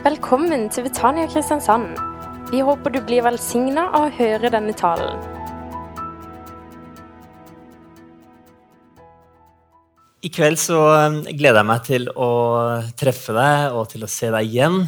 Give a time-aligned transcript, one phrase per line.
[0.00, 1.98] Velkommen til Betania Kristiansand.
[2.48, 5.18] Vi håper du blir velsigna av å høre denne talen.
[10.24, 12.30] I kveld så um, gleder jeg meg til å
[12.96, 14.80] treffe deg og til å se deg igjen.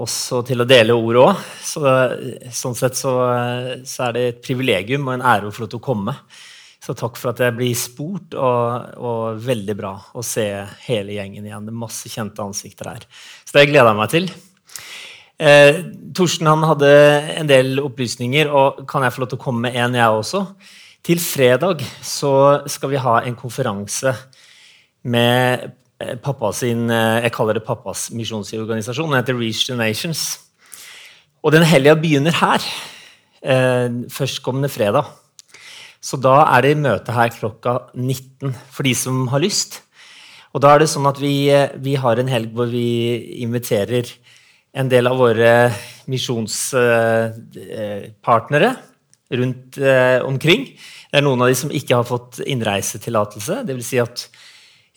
[0.00, 1.44] Også til å dele ordet òg.
[1.68, 1.84] Så,
[2.56, 3.12] sånn sett så,
[3.84, 6.16] så, er det et privilegium og en ære å få lov til å komme.
[6.82, 10.48] Så takk for at jeg blir spurt, og, og, veldig bra å se
[10.88, 11.68] hele gjengen igjen.
[11.68, 13.04] Det er masse kjente ansikter her.
[13.46, 14.26] Så det gleder jeg meg til.
[15.42, 15.78] Eh,
[16.16, 16.90] Torsten han hadde
[17.38, 20.42] en del opplysninger, og kan jeg få lov til å komme med en, jeg også?
[21.06, 22.34] Til fredag så
[22.70, 24.16] skal vi ha en konferanse
[25.06, 25.70] med
[26.02, 29.10] eh, pappa sin eh, Jeg kaller det pappas misjonsorganisasjon.
[29.10, 30.40] Den heter Reach the Nations.
[31.46, 32.70] Og den helga begynner her.
[33.42, 35.21] Eh, førstkommende fredag.
[36.02, 39.82] Så da er det møte her klokka 19 for de som har lyst.
[40.52, 41.34] Og da er det sånn at vi,
[41.80, 44.04] vi har en helg hvor vi inviterer
[44.76, 45.72] en del av våre
[46.10, 48.70] misjonspartnere
[49.32, 49.78] rundt
[50.26, 50.76] omkring.
[51.12, 53.54] Det er noen av de som ikke har fått innreisetillatelse.
[53.68, 53.86] Dvs.
[53.86, 54.28] Si at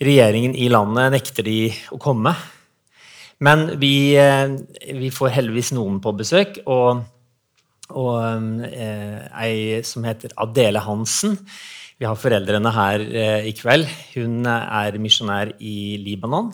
[0.01, 2.35] regjeringen i landet nekter de å komme.
[3.43, 4.47] Men vi, eh,
[4.95, 6.59] vi får heldigvis noen på besøk.
[6.65, 7.03] Og,
[7.93, 11.37] og eh, ei som heter Adele Hansen.
[11.99, 13.87] Vi har foreldrene her eh, i kveld.
[14.15, 16.51] Hun er misjonær i Libanon.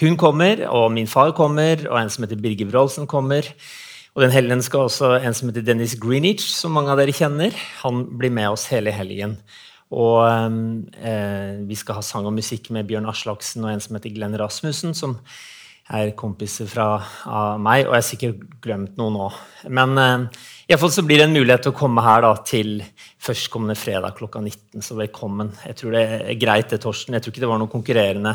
[0.00, 3.46] Hun kommer, og min far kommer, og en som heter Birger Wroldsen kommer.
[4.14, 7.54] Og den helgen skal også en som heter Dennis Greenwich, som mange av dere kjenner.
[7.82, 9.36] Han blir med oss hele helgen.
[9.94, 14.14] Og eh, vi skal ha sang og musikk med Bjørn Aslaksen og en som heter
[14.14, 15.18] Glenn Rasmussen, som
[15.92, 16.88] er kompiser fra
[17.60, 17.84] meg.
[17.86, 19.28] Og jeg har sikkert glemt noe nå.
[19.70, 22.78] Men eh, iallfall så blir det en mulighet til å komme her da, til
[23.22, 24.84] førstkommende fredag klokka 19.
[24.84, 25.52] Så velkommen.
[25.66, 27.16] Jeg tror det er greit, det, Torsten.
[27.16, 28.34] Jeg tror ikke det var noe konkurrerende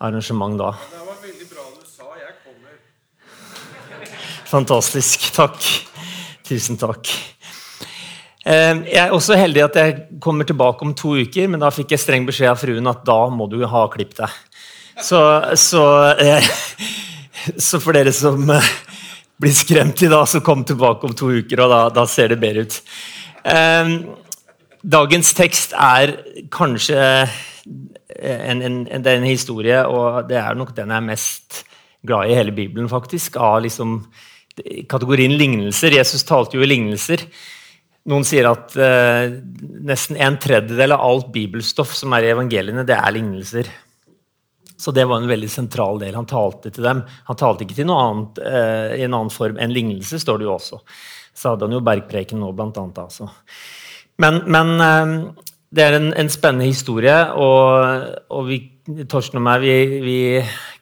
[0.00, 0.70] arrangement da.
[0.90, 2.08] Det var veldig bra du sa.
[2.20, 4.14] Jeg kommer.
[4.54, 5.28] Fantastisk.
[5.36, 5.68] Takk.
[6.48, 7.12] Tusen takk.
[8.40, 11.92] Eh, jeg er også heldig at jeg kommer tilbake om to uker, men da fikk
[11.92, 14.38] jeg streng beskjed av fruen at da må du ha klippet deg.
[15.04, 15.20] Så,
[15.60, 15.84] så,
[16.16, 16.48] eh,
[17.68, 18.48] så, for dere som
[19.40, 22.34] eh, blir skremt i dag, så kom tilbake om to uker, og da, da ser
[22.34, 22.80] det bedre ut.
[24.80, 26.14] Dagens tekst er
[26.52, 27.00] kanskje
[28.20, 31.62] en, en, en, en, historie, og det er nok den jeg er mest
[32.06, 33.36] glad i i hele Bibelen, faktisk.
[33.36, 34.02] Av liksom
[34.88, 35.94] kategorien lignelser.
[35.96, 37.24] Jesus talte jo i lignelser.
[38.10, 39.36] Noen sier at eh,
[39.84, 43.68] nesten en tredjedel av alt bibelstoff som er i evangeliene, det er lignelser.
[44.80, 46.14] Så det var en veldig sentral del.
[46.16, 47.02] Han talte til dem.
[47.28, 50.48] Han talte ikke til noe annet eh, i en annen form enn lignelse, står det
[50.48, 50.80] jo også.
[51.36, 53.02] Så hadde han jo bergpreken nå, blant annet.
[53.04, 53.28] Altså.
[54.24, 55.14] Men, men eh,
[55.76, 58.58] det er en, en, spennende historie, og, og vi,
[59.06, 60.18] Torsten og meg vi, vi,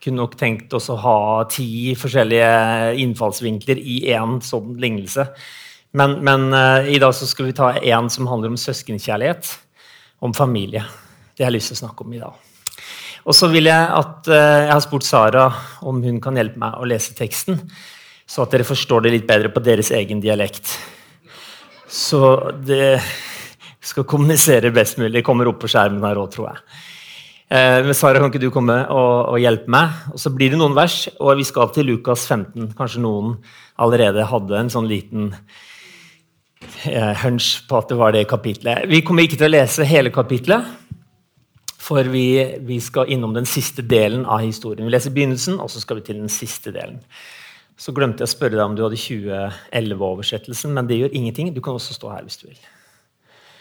[0.00, 1.18] kunne nok tenkt oss å ha
[1.50, 5.26] ti forskjellige innfallsvinkler i én sånn lignelse.
[5.98, 9.56] Men, men uh, i dag skal vi ta en som handler om søskenkjærlighet.
[10.24, 10.86] Om familie.
[11.34, 12.47] Det har jeg lyst til å snakke om i dag.
[13.28, 14.34] Og så vil Jeg at, uh,
[14.64, 15.46] jeg har spurt Sara
[15.84, 17.60] om hun kan hjelpe meg å lese teksten,
[18.28, 20.72] så at dere forstår det litt bedre på deres egen dialekt.
[21.88, 22.20] Så
[22.64, 22.98] det
[23.84, 25.24] skal kommunisere best mulig.
[25.24, 26.64] Kommer opp på skjermen her òg, tror jeg.
[27.48, 30.02] Uh, men Sara, kan ikke du komme og, hjelpe meg?
[30.12, 32.72] Og Så blir det noen vers, og vi skal til Lukas 15.
[32.76, 33.38] Kanskje noen
[33.78, 35.34] allerede hadde en sånn liten
[36.82, 38.86] Eh, hunch på at det var det kapitlet.
[38.90, 40.66] Vi kommer ikke til å lese hele kapitlet,
[41.88, 42.28] for vi,
[42.68, 44.84] vi, skal innom den siste delen av historien.
[44.84, 46.98] Vi leser begynnelsen, og så skal vi til den siste delen.
[47.78, 51.52] Så glemte jeg å spørre deg om du hadde 2011-oversettelsen, men det gjør ingenting.
[51.54, 52.60] Du kan også stå her hvis du vil.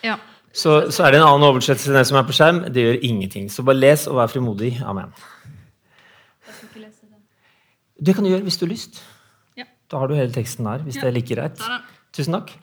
[0.03, 0.17] Ja.
[0.51, 2.63] Så, så, er det en annen oversettelse enn den som er på skjerm.
[2.73, 3.51] Det gjør ingenting.
[3.53, 4.73] Så bare les og vær frimodig.
[4.83, 5.13] Amen.
[7.97, 9.03] Det kan du gjøre hvis du har lyst.
[9.57, 9.69] Ja.
[9.91, 11.05] Da har du hele teksten her, hvis ja.
[11.05, 11.61] det er like greit.
[12.17, 12.57] Tusen takk.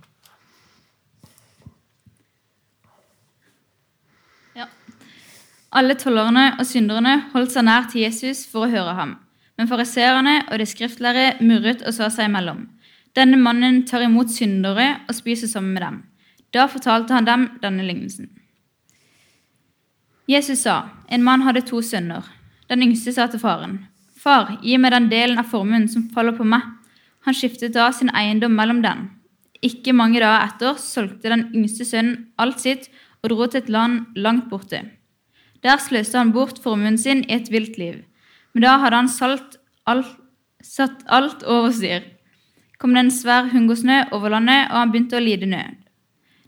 [5.74, 9.16] Alle tollerne og synderne holdt seg nær til Jesus for å høre ham.
[9.59, 12.68] Men fariseerne og de skriftlærde murret og sa seg imellom.
[13.15, 15.98] Denne mannen tar imot syndere og spiser sammen med dem.
[16.54, 18.30] Da fortalte han dem denne lignelsen.
[20.30, 20.76] Jesus sa,
[21.10, 22.22] en mann hadde to sønner.
[22.71, 23.82] Den yngste sa til faren,
[24.16, 26.62] Far, gi meg den delen av formuen som faller på meg.
[27.26, 29.09] Han skiftet da sin eiendom mellom den.
[29.60, 32.88] Ikke mange dager etter solgte den yngste sønnen alt sitt
[33.22, 34.80] og dro til et land langt borte.
[35.65, 38.03] Der sløste han bort formuen sin i et vilt liv.
[38.53, 39.57] Men da hadde han salt
[39.89, 40.11] alt,
[40.63, 42.03] satt alt over styr.
[42.78, 45.77] kom det en svær hungersnø over landet, og han begynte å lide nød.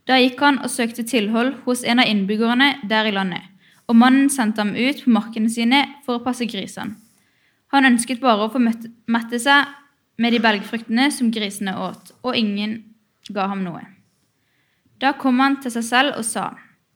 [0.06, 3.42] Da gikk han og søkte tilhold hos en av innbyggerne der i landet,
[3.88, 6.98] og mannen sendte ham ut på markene sine for å passe grisene.
[7.72, 9.72] Han ønsket bare å få mette seg
[10.20, 12.78] med de belgfruktene som grisene åt, og ingen
[13.32, 13.82] ga ham noe.
[15.00, 16.52] Da kom han til seg selv og sa,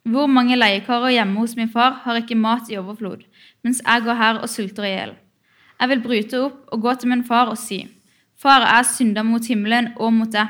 [0.08, 3.25] Hvor mange leiekarer hjemme hos min far har ikke mat i overflod,
[3.64, 5.17] mens jeg går her og sulter i hjel?
[5.81, 7.85] Jeg vil bryte opp og gå til min far og si,
[8.41, 10.49] Far, jeg er synda mot himmelen og mot deg.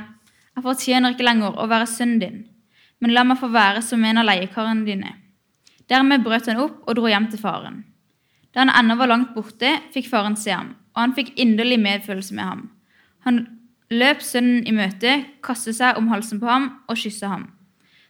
[0.55, 2.37] Jeg fortjener ikke lenger å være sønnen din,
[3.03, 5.17] men la meg få være som en av leiekarene dine.
[5.91, 7.81] Dermed brøt han opp og dro hjem til faren.
[8.55, 12.37] Da han ennå var langt borte, fikk faren se ham, og han fikk inderlig medfølelse
[12.37, 12.63] med ham.
[13.27, 13.43] Han
[13.91, 17.49] løp sønnen i møte, kastet seg om halsen på ham og kysset ham.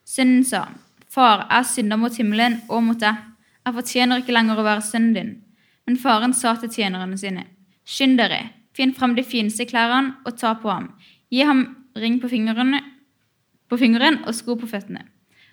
[0.05, 0.67] Sønnen sa,
[1.11, 3.19] Far, jeg synder mot himmelen og mot deg.
[3.67, 5.33] Jeg fortjener ikke lenger å være sønnen din.
[5.87, 7.49] Men faren sa til tjenerne sine,
[7.83, 10.93] Skynd dere, finn fram de fineste klærne og ta på ham.
[11.35, 11.65] Gi ham
[11.99, 12.31] ring på
[13.71, 15.05] på fingeren og sko på føttene.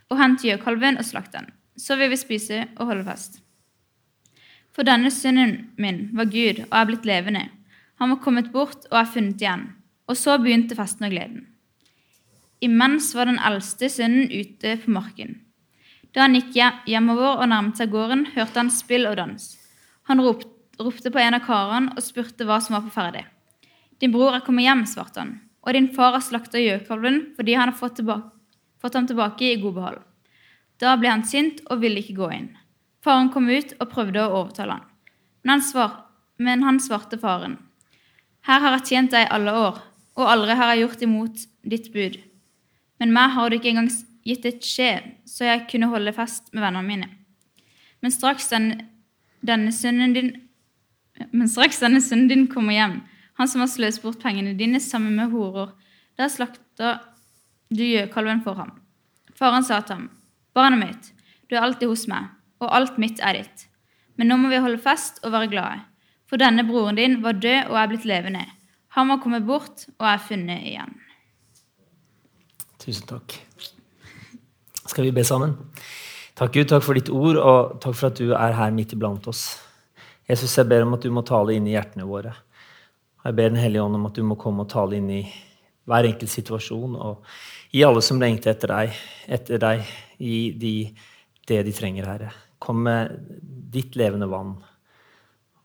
[0.09, 1.49] Og hent gjøkalven og slakt den.
[1.77, 3.41] Så vil vi spise og holde fest.
[4.73, 7.49] For denne sønnen min var Gud og er blitt levende.
[7.97, 9.67] Han var kommet bort og er funnet igjen.
[10.07, 11.47] Og så begynte festen og gleden.
[12.61, 15.46] Imens var den eldste sønnen ute på marken.
[16.17, 19.43] Da han gikk hje- hjemover og nærmet seg gården, hørte han spill og dans.
[20.09, 20.41] Han rop,
[20.81, 23.21] ropte på en av karene og spurte hva som var på ferde.
[24.01, 27.69] Din bror er kommet hjem, svarte han, og din far har slakta gjøkalven fordi han
[27.69, 28.31] har fått, tilbake,
[28.81, 30.01] fått ham tilbake i god behold.
[30.81, 32.49] Da ble han sint og ville ikke gå inn.
[33.05, 34.89] Faren kom ut og prøvde å overtale han.
[35.45, 35.95] Men han, svar,
[36.41, 37.59] men han svarte faren.
[38.49, 39.81] Her har jeg tjent deg alle år,
[40.17, 42.17] og aldri har jeg gjort imot ditt bud.
[42.97, 43.93] Men meg har du ikke engang
[44.27, 44.91] gitt et skje,
[45.25, 47.09] så jeg kunne holde fest med vennene mine.
[48.03, 48.73] Men straks den,
[49.45, 50.35] denne sønnen din
[51.31, 52.99] men straks denne sønnen din kommer hjem,
[53.37, 55.71] han som har sløst bort pengene dine sammen med horer,
[56.17, 56.99] da slakter
[57.73, 58.75] du gjøkalven for ham.
[59.37, 60.07] Faren sa til ham,
[60.57, 61.09] Barnet mitt,
[61.49, 62.31] du er alltid hos meg,
[62.61, 63.67] og alt mitt er ditt.
[64.17, 65.83] Men nå må vi holde fest og være glade,
[66.29, 68.45] for denne broren din var død og er blitt levende.
[68.97, 70.95] Han var kommet bort og er funnet igjen.
[72.81, 73.37] Tusen takk.
[74.87, 75.55] Skal vi be sammen?
[76.37, 79.25] Takk Gud, takk for ditt ord, og takk for at du er her midt iblant
[79.27, 79.57] oss.
[80.29, 82.33] Jesus, jeg ber om at du må tale inn i hjertene våre.
[83.23, 85.23] Jeg ber Den hellige ånd om at du må komme og tale inn i
[85.87, 87.25] hver enkelt situasjon, og
[87.71, 89.83] gi alle som lengter etter deg, etter deg,
[90.19, 90.73] gi de
[91.47, 92.31] det de trenger, Herre.
[92.59, 93.17] Kom med
[93.71, 94.55] ditt levende vann,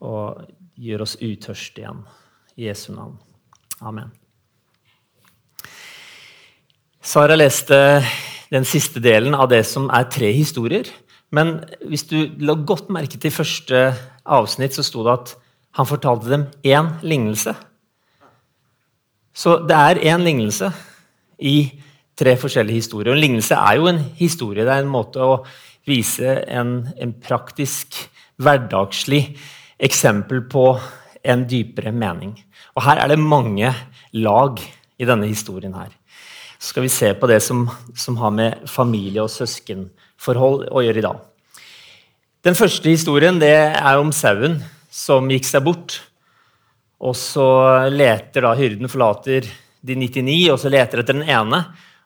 [0.03, 0.43] og
[0.79, 2.03] gjør oss utørste igjen.
[2.59, 3.17] I Jesu navn.
[3.81, 4.11] Amen.
[7.03, 7.79] Sara leste
[8.53, 10.89] den siste delen av det som er tre historier.
[11.33, 13.85] Men hvis du la godt merke til første
[14.29, 15.35] avsnitt, så sto det at
[15.79, 17.55] han fortalte dem én lignelse.
[19.33, 20.69] Så det er én lignelse
[21.41, 21.73] i
[22.19, 23.13] tre forskjellige historier.
[23.13, 24.67] Og en lignelse er jo en historie.
[24.67, 25.41] Det er en måte å
[25.89, 27.97] vise en, en praktisk,
[28.43, 29.25] hverdagslig
[29.83, 30.67] eksempel på
[31.25, 32.37] en dypere mening.
[32.77, 33.73] Og her er det mange
[34.13, 34.61] lag
[35.01, 35.91] i denne historien her.
[36.63, 37.65] Skal vi se på det som,
[37.99, 41.19] som har med familie- og søskenforhold å gjøre i dag.
[42.47, 44.61] Den første historien er om sauen
[44.91, 45.97] som gikk seg bort.
[47.03, 47.47] Og så
[47.91, 49.49] leter da hyrden forlater
[49.83, 51.65] de 99, og så leter etter den ene.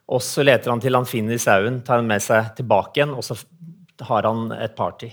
[0.08, 3.26] Og så leter han til han finner sauen, tar han med seg tilbake igjen, og
[3.26, 3.37] så
[4.08, 5.11] har han et party.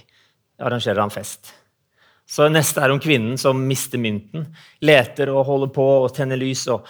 [0.64, 1.52] Arrangerer han fest.
[2.24, 4.48] Så neste er om kvinnen som mister mynten.
[4.88, 6.88] Leter og holder på og tenner lys og,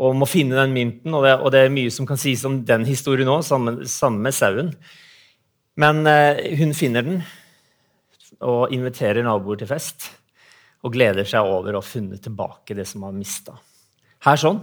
[0.00, 1.14] og må finne den mynten.
[1.14, 4.22] Og det, og det, er mye som kan sies om den historien òg, samme, samme
[4.24, 4.72] med sauen.
[5.80, 7.22] Men eh, hun finner den
[8.42, 10.08] og inviterer naboer til fest.
[10.82, 13.54] Og gleder seg over å ha funnet tilbake det som han mista.
[14.26, 14.58] Her sånn,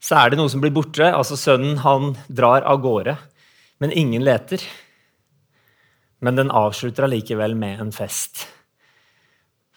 [0.00, 1.04] så er det noe som blir borte.
[1.04, 3.16] altså Sønnen han drar av gårde,
[3.82, 4.62] men ingen leter.
[6.20, 8.46] Men den avslutter allikevel med en fest.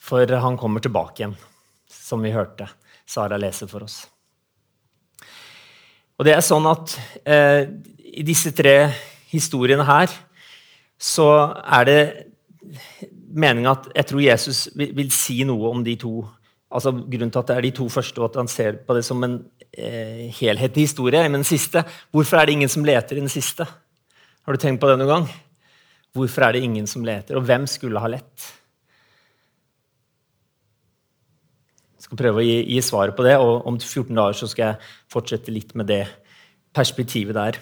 [0.04, 1.38] For han kommer tilbake igjen,
[1.88, 2.70] som vi hørte
[3.08, 4.04] Sara lese for oss.
[6.18, 6.94] Og det er sånn at
[7.26, 7.66] eh,
[8.14, 8.92] I disse tre
[9.34, 10.12] historiene her
[11.04, 11.28] så
[11.64, 12.02] er det
[13.34, 16.22] meninga at jeg tror Jesus vil, vil, si noe om de to.
[16.70, 19.04] altså Grunnen til at det er de to første, og at han ser på det
[19.06, 19.40] som en
[19.72, 21.24] eh, helhetlig historie.
[21.26, 23.68] Men den siste, hvorfor er det ingen som leter i den siste?
[24.44, 25.28] Har du tenkt på det noen gang?
[26.14, 28.52] Hvorfor er det ingen som leter, og hvem skulle ha lett?
[32.14, 34.92] Skal prøve å gi, gi svaret på det, og om 14 dager så skal jeg
[35.12, 36.06] fortsette litt med det
[36.74, 37.60] perspektivet der.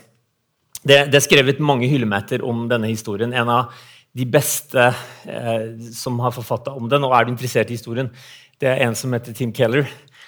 [0.81, 3.33] Det, det er skrevet mange hyllemeter om denne historien.
[3.33, 3.75] En av
[4.17, 4.91] de beste
[5.29, 8.11] eh, som har forfatta om den, og er du interessert i historien,
[8.59, 9.87] det er en som heter Tim Keller,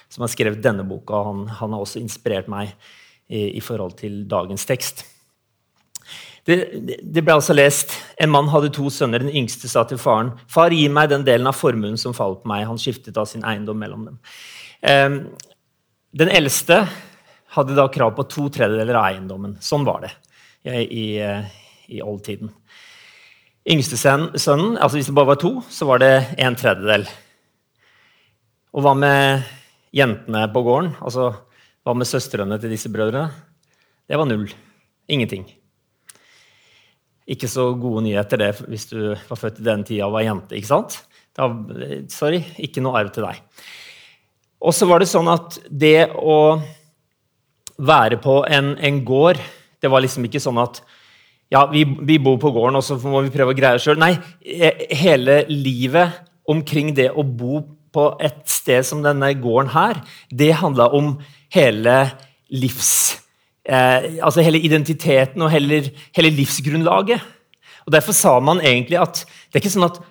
[0.10, 1.20] som har skrevet denne boka.
[1.28, 2.72] Han, han har også inspirert meg
[3.28, 5.04] i, i, forhold til dagens tekst.
[6.44, 6.58] Det,
[7.00, 9.24] det ble altså lest En mann hadde to sønner.
[9.24, 12.52] Den yngste sa til faren, 'Far, gi meg den delen av formuen som falt på
[12.52, 14.20] meg.' Han skiftet da sin eiendom mellom dem.
[14.84, 15.18] Um,
[16.14, 16.84] den eldste
[17.56, 19.56] hadde da krav på to tredjedeler av eiendommen.
[19.62, 20.12] Sånn var det
[20.64, 21.08] i, i,
[21.98, 22.52] i oldtiden.
[23.64, 26.12] Yngste sønnen, altså hvis det bare var to, så var det
[26.44, 27.08] en tredjedel.
[28.74, 29.46] Og hva med
[29.96, 30.96] jentene på gården?
[31.00, 31.30] Altså,
[31.86, 33.30] hva med søstrene til disse brødrene?
[34.10, 34.50] Det var null.
[35.08, 35.46] Ingenting.
[37.30, 40.58] Ikke så gode nyheter det hvis du var født i den tida og var jente.
[40.58, 41.00] ikke sant?
[41.34, 41.48] Da,
[42.14, 43.40] sorry, ikke noe arv til deg.
[44.64, 46.60] Og så var det sånn at det å
[47.84, 49.40] være på en, en gård
[49.82, 50.78] Det var liksom ikke sånn at
[51.52, 54.00] ja, vi, vi, bor på gården, og så må vi prøve å greie oss sjøl.
[54.02, 54.16] Nei,
[54.98, 57.60] hele livet omkring det å bo
[57.94, 60.00] på et sted som denne gården her,
[60.34, 61.18] det handla om
[61.54, 61.98] hele
[62.50, 63.20] livs...
[63.64, 65.80] Eh, altså hele identiteten og hele,
[66.16, 67.22] hele, livsgrunnlaget.
[67.86, 70.02] Og Derfor sa man egentlig at det er ikke sånn at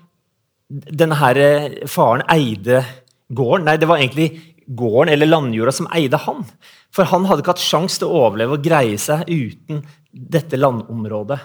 [0.72, 2.80] denne her eh, faren eide
[3.28, 3.68] gården.
[3.68, 4.30] Nei, det var egentlig
[4.72, 6.46] gården eller landjorda som eide han.
[6.92, 9.82] For han hadde ikke hatt sjanse til å overleve og greie seg uten
[10.12, 11.40] dette landområdet.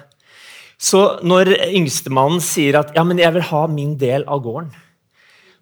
[0.77, 4.71] Så når yngstemannen sier at ja, men jeg vil ha min del av gården,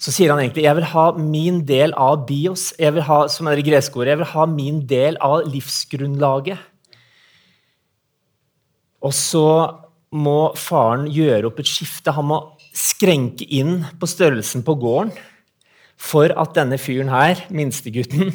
[0.02, 3.48] så sier han egentlig jeg vil ha min del av bios, jeg vil ha, som
[3.48, 6.60] er det greske ordet, jeg vil ha min del av livsgrunnlaget.
[9.06, 9.48] Og så
[10.16, 12.14] må faren gjøre opp et skifte.
[12.16, 12.40] Han må
[12.76, 15.14] skrenke inn på størrelsen på gården
[15.96, 18.34] for at denne fyren her, minstegutten,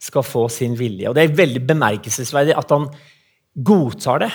[0.00, 1.08] skal få sin vilje.
[1.10, 2.86] Og Det er veldig bemerkelsesverdig at han
[3.66, 4.30] godtar det.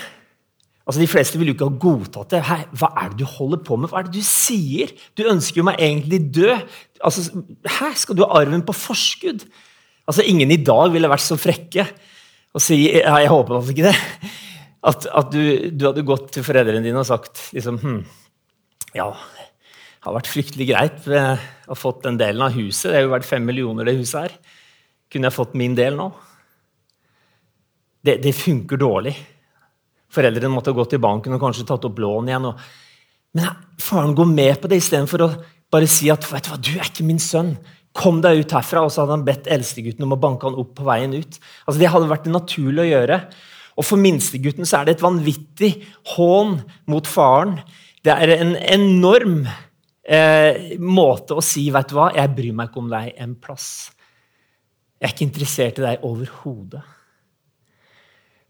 [0.83, 2.41] Altså, De fleste ville jo ikke ha godtatt det.
[2.47, 3.91] Hei, hva er det du holder på med?
[3.91, 4.91] Hva er det du sier?
[5.15, 6.65] Du ønsker jo meg egentlig død.
[7.03, 9.45] Altså, Hæ, skal du ha arven på forskudd?
[10.03, 11.87] Altså, Ingen i dag ville vært så frekke
[12.53, 14.31] og si ja, jeg håper altså ikke det.
[14.83, 15.39] At, at du,
[15.71, 18.01] du, hadde gått til foreldrene dine og sagt liksom, hm,
[18.93, 21.21] ja, det har vært fryktelig greit å
[21.71, 22.91] ha fått den delen av huset.
[22.91, 24.35] Det er jo verdt fem millioner, det huset her.
[25.07, 26.09] Kunne jeg fått min del nå?
[28.03, 29.15] Det, det funker dårlig.
[30.13, 32.49] Foreldrene måtte gå til banken og kanskje tatt opp lån igjen.
[32.51, 32.65] Og...
[33.33, 33.49] Men
[33.81, 35.31] faren går med på det istedenfor å
[35.73, 37.55] bare si at vet du hva, du er ikke min sønn.
[37.97, 38.85] Kom deg ut herfra.
[38.85, 41.39] Og så hadde han bedt eldstegutten om å banke han opp på veien ut.
[41.65, 43.19] Altså Det hadde vært naturlig å gjøre.
[43.73, 45.71] Og for minstegutten så er det et vanvittig
[46.13, 46.59] hån
[46.93, 47.57] mot faren.
[48.05, 52.83] Det er en enorm eh, måte å si vet du hva, jeg bryr meg ikke
[52.83, 53.69] om deg en plass.
[54.99, 56.83] Jeg er ikke interessert i deg overhodet.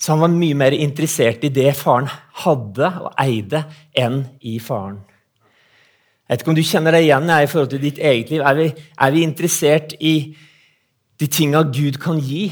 [0.04, 2.10] Så han var mye mer interessert i det faren
[2.44, 3.62] hadde og eide,
[3.96, 4.98] enn i faren.
[6.28, 8.42] Jeg vet ikke om du kjenner deg igjen i forhold til ditt eget liv.
[8.44, 10.16] Er vi, er vi interessert i
[11.22, 12.50] de tinga Gud kan gi,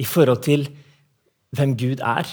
[0.00, 0.64] i forhold til
[1.52, 2.32] hvem Gud er?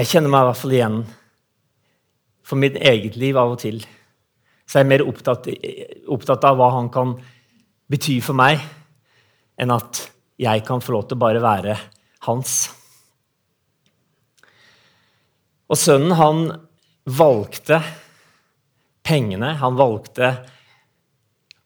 [0.00, 0.98] Jeg kjenner meg i hvert fall igjen
[2.48, 3.84] for mitt eget liv av og til.
[4.64, 5.52] Så jeg er mer opptatt,
[6.08, 7.12] opptatt av hva han kan
[7.92, 8.64] bety for meg,
[9.60, 10.06] enn at
[10.40, 11.76] jeg kan få lov til å bare være
[12.26, 12.56] hans.
[15.70, 16.46] Og sønnen, han
[17.04, 17.80] valgte
[19.04, 19.54] pengene.
[19.60, 20.32] Han valgte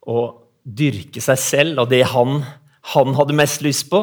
[0.09, 0.25] å
[0.63, 2.43] dyrke seg selv og det han,
[2.95, 4.03] han hadde mest lyst på.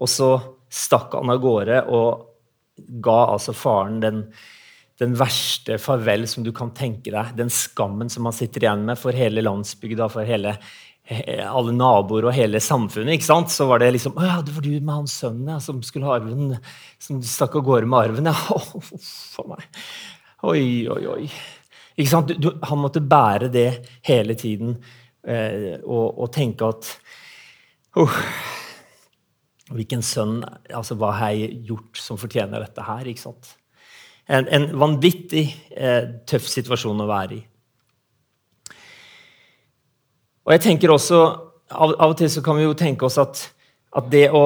[0.00, 0.32] Og så
[0.70, 2.26] stakk han av gårde og
[3.04, 4.22] ga altså faren den,
[5.00, 7.34] den verste farvel som du kan tenke deg.
[7.38, 10.56] Den skammen som han sitter igjen med for hele landsbygda, for hele,
[11.10, 13.16] alle naboer og hele samfunnet.
[13.16, 13.50] ikke sant?
[13.50, 16.06] Så var det liksom Å ja, det var du med han sønnen ja, som skulle
[16.06, 16.54] ha arven,
[17.02, 18.30] som stakk av gårde med arven.
[18.30, 19.66] Ja, huff meg.
[20.46, 21.24] Oi, oi, oi.
[22.00, 22.32] Ikke sant?
[22.40, 23.68] Du, han måtte bære det
[24.06, 24.76] hele tiden
[25.26, 26.94] eh, og, og, tenke at
[27.98, 28.20] uh,
[29.70, 30.40] Hvilken sønn
[30.74, 33.10] altså Hva har jeg gjort som fortjener dette her?
[33.10, 33.52] ikke sant?
[34.30, 37.40] En, en vanvittig eh, tøff situasjon å være i.
[40.50, 41.18] Og jeg tenker også,
[41.70, 43.38] Av, av og til så kan vi jo tenke oss at,
[43.94, 44.42] at det å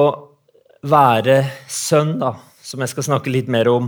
[0.85, 3.87] være sønn, da, som jeg skal snakke litt mer om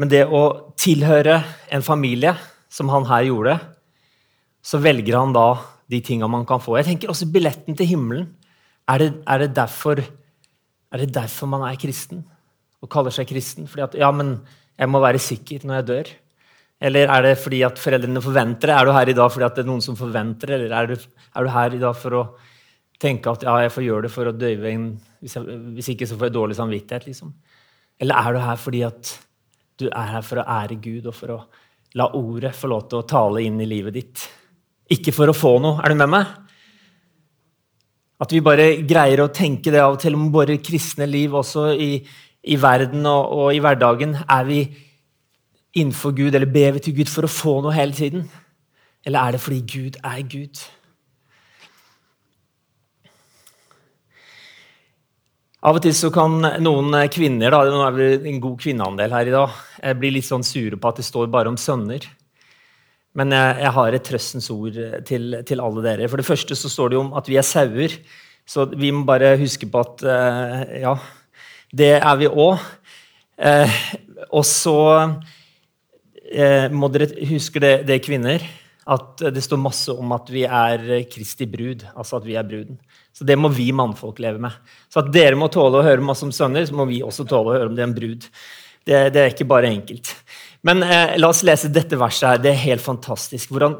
[0.00, 2.32] Men det å tilhøre en familie,
[2.72, 3.58] som han her gjorde,
[4.64, 5.58] så velger han da
[5.90, 6.78] de tinga man kan få.
[6.78, 8.30] Jeg tenker også billetten til himmelen.
[8.88, 12.22] Er det, er det, derfor, er det derfor man er kristen
[12.80, 13.68] og kaller seg kristen?
[13.68, 14.38] Fordi at ja, men
[14.78, 16.14] jeg må være sikker når jeg dør.
[16.78, 18.76] Eller er det fordi at foreldrene forventer det?
[18.76, 20.58] Er du her i dag fordi det er noen som forventer det?
[20.60, 22.24] Eller er du, er du her i dag for å
[23.02, 26.06] tenke at ja, jeg får gjøre det for å døyve en Hvis, jeg, hvis ikke,
[26.06, 27.32] så får jeg dårlig samvittighet, liksom?
[27.98, 29.14] Eller er du her fordi at
[29.78, 31.38] du er her for å ære Gud og for å
[31.98, 34.28] la ordet få lov til å tale inn i livet ditt?
[34.94, 35.80] Ikke for å få noe.
[35.82, 36.30] Er du med meg?
[38.22, 41.72] At vi bare greier å tenke det av og til om våre kristne liv også
[41.74, 41.90] i,
[42.46, 44.14] i verden og, og i hverdagen?
[44.22, 44.62] Er vi
[45.76, 48.28] innenfor Gud, eller vi til Gud for å få noe hele tiden?
[49.06, 50.60] Eller er det fordi Gud er Gud?
[55.68, 59.26] Av og til så kan noen kvinner da, nå er vi en god kvinneandel her
[59.26, 62.06] i dag, eh, bli litt sånn sure på at det står bare om sønner.
[63.18, 66.08] Men jeg, jeg har et trøstens ord til, til, alle dere.
[66.10, 67.96] For det første så står det jo om at vi er sauer.
[68.48, 70.94] Så vi må bare huske på at uh, ja,
[71.74, 72.62] det er vi òg.
[73.38, 73.80] Eh,
[74.34, 74.78] og så
[76.34, 78.44] uh, må dere huske det, det, kvinner,
[78.88, 81.84] at det står masse om at vi er Kristi brud.
[81.94, 82.78] Altså at vi er bruden.
[83.12, 84.54] Så det må vi mannfolk leve med.
[84.92, 87.50] Så at dere må tåle å høre masse om sønner, så må vi også tåle
[87.50, 88.28] å høre om det er en brud.
[88.88, 90.12] Det, det er ikke bare enkelt.
[90.66, 92.42] Men eh, la oss lese dette verset her.
[92.42, 93.50] Det er helt fantastisk.
[93.52, 93.76] Hvordan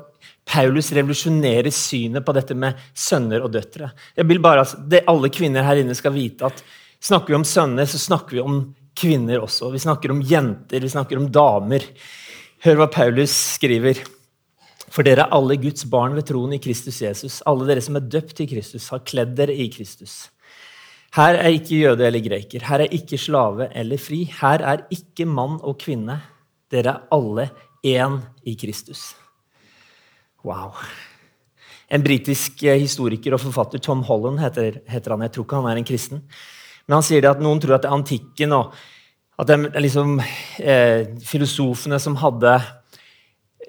[0.48, 3.90] Paulus revolusjonerer synet på dette med sønner og døtre.
[4.16, 6.62] Jeg vil bare at det Alle kvinner her inne skal vite at
[7.04, 8.62] snakker vi om sønner, så snakker vi om
[8.98, 9.70] kvinner også.
[9.70, 11.84] Vi snakker om jenter, vi snakker om damer.
[12.64, 14.00] Hør hva Paulus skriver.
[14.90, 17.36] For dere er alle Guds barn ved troen i Kristus Jesus.
[17.46, 20.24] Alle dere som er døpt i Kristus, har kledd dere i Kristus.
[21.14, 22.66] Her er ikke jøde eller greker.
[22.66, 24.24] Her er ikke slave eller fri.
[24.40, 26.18] Her er ikke mann og kvinne.
[26.72, 27.46] Dere er alle
[27.86, 29.12] én i Kristus.
[30.42, 30.74] Wow.
[31.88, 35.28] En britisk eh, historiker og forfatter, Tom Holland, heter, heter, han.
[35.28, 36.26] Jeg tror ikke han er en kristen.
[36.88, 38.74] Men han sier at noen tror at det er antikken og
[39.38, 40.18] at er liksom
[40.58, 42.56] eh, filosofene som hadde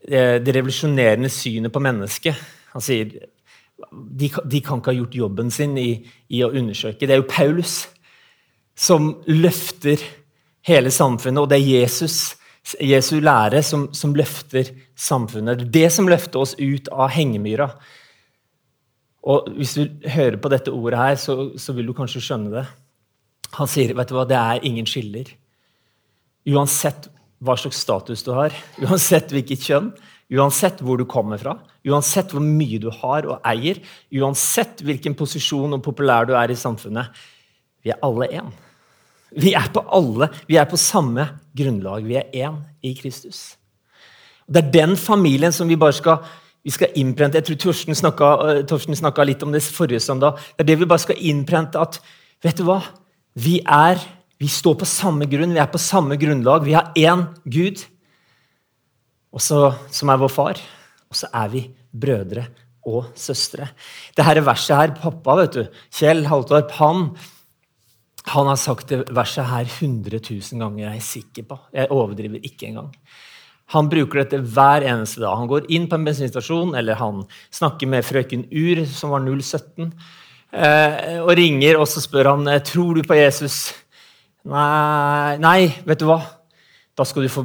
[0.10, 2.38] Eh, det revolusjonerende synet på mennesket.
[2.74, 5.92] Han sier de, de, kan ikke ha gjort jobben sin i,
[6.28, 7.06] i, å undersøke.
[7.06, 7.84] Det er jo Paulus
[8.80, 10.02] som løfter
[10.68, 12.18] hele samfunnet, og det er Jesus,
[12.82, 15.68] Jesu lære som, som løfter samfunnet.
[15.72, 17.70] Det som løfter oss ut av hengemyra.
[19.30, 22.66] Og Hvis du hører på dette ordet, her, så, så vil du kanskje skjønne det.
[23.60, 25.30] Han sier vet du hva, det er ingen skiller.
[26.50, 28.54] Uansett hva slags status du har,
[28.84, 29.92] uansett hvilket kjønn,
[30.36, 31.56] uansett hvor du kommer fra,
[31.88, 33.80] uansett hvor mye du har og eier,
[34.20, 37.14] uansett hvilken posisjon og populær du er i samfunnet.
[37.86, 38.52] Vi er alle én.
[39.30, 42.06] Vi er på alle, vi er på samme grunnlag.
[42.06, 43.56] Vi er én i Kristus.
[44.50, 46.24] Det er den familien som vi bare skal
[46.60, 50.36] vi skal innprente, Jeg tror snakka, Torsten snakka litt om det forrige søndag.
[50.58, 52.02] Det er det vi bare skal innprente at
[52.44, 52.82] vet du hva?
[53.34, 53.96] Vi er
[54.40, 56.64] vi står på samme grunn, vi er på samme grunnlag.
[56.64, 57.82] Vi har én Gud
[59.36, 60.62] også, som er vår far.
[61.10, 62.46] Og så er vi brødre
[62.88, 63.68] og søstre.
[64.16, 67.10] Dette verset her, pappa, vet du, Kjell Haltorp, han,
[68.32, 70.86] han har sagt det verset her 100 000 ganger.
[70.86, 71.60] Jeg er sikker på.
[71.76, 72.94] Jeg overdriver ikke engang.
[73.76, 75.36] Han bruker dette hver eneste dag.
[75.36, 79.92] Han går inn på en bensinstasjon, eller han snakker med frøken Ur, som var 017,
[80.56, 83.68] eh, og ringer, og så spør han tror du på Jesus.
[84.48, 86.22] Nei, nei, vet du hva?
[86.96, 87.44] Da skal du få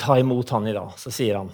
[0.00, 0.94] ta imot han i dag.
[1.00, 1.50] Så sier han,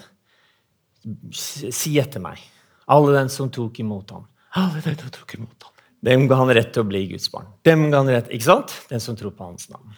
[1.35, 2.41] si etter meg.
[2.89, 4.29] Alle den som tok imot ham.
[4.59, 5.75] Alle den som tok imot ham.
[6.05, 7.49] Dem ga han rett til å bli Guds barn.
[7.67, 8.75] Dem ga han rett, ikke sant?
[8.91, 9.97] Den som tror på hans navn.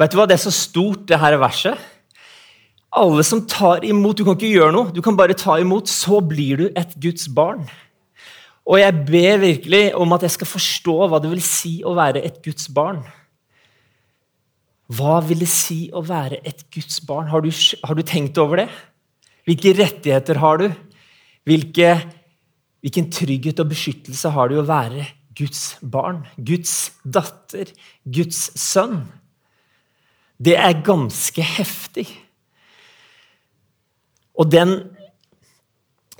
[0.00, 0.26] Vet du hva?
[0.28, 1.80] Det er så stort, det her verset.
[2.94, 5.90] Alle som tar imot Du kan ikke gjøre noe, du kan bare ta imot.
[5.90, 7.66] Så blir du et Guds barn.
[8.64, 12.22] Og jeg ber virkelig om at jeg skal forstå hva det vil si å være
[12.24, 13.02] et Guds barn.
[14.92, 17.30] Hva vil det si å være et Guds barn?
[17.32, 18.68] Har du, har du tenkt over det?
[19.48, 20.66] Hvilke rettigheter har du?
[21.48, 21.94] Hvilke,
[22.84, 26.24] hvilken trygghet og beskyttelse har du å være Guds barn?
[26.36, 27.72] Guds datter?
[28.04, 29.02] Guds sønn?
[30.36, 32.06] Det er ganske heftig.
[34.36, 34.76] Og den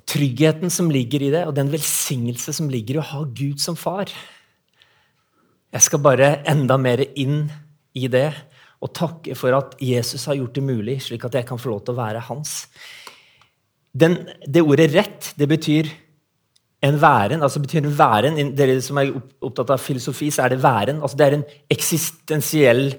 [0.09, 3.77] tryggheten som ligger i det, og den velsignelse som ligger i å ha Gud som
[3.77, 4.12] far
[5.72, 7.48] Jeg skal bare enda mer inn
[7.96, 8.29] i det
[8.85, 11.85] og takke for at Jesus har gjort det mulig, slik at jeg kan få lov
[11.85, 12.66] til å være hans.
[13.94, 15.88] Den, det ordet 'rett' det betyr
[16.85, 17.42] en væren.
[17.42, 21.01] altså betyr en væren, Dere som er opptatt av filosofi, så er det væren.
[21.01, 22.99] altså Det er en eksistensiell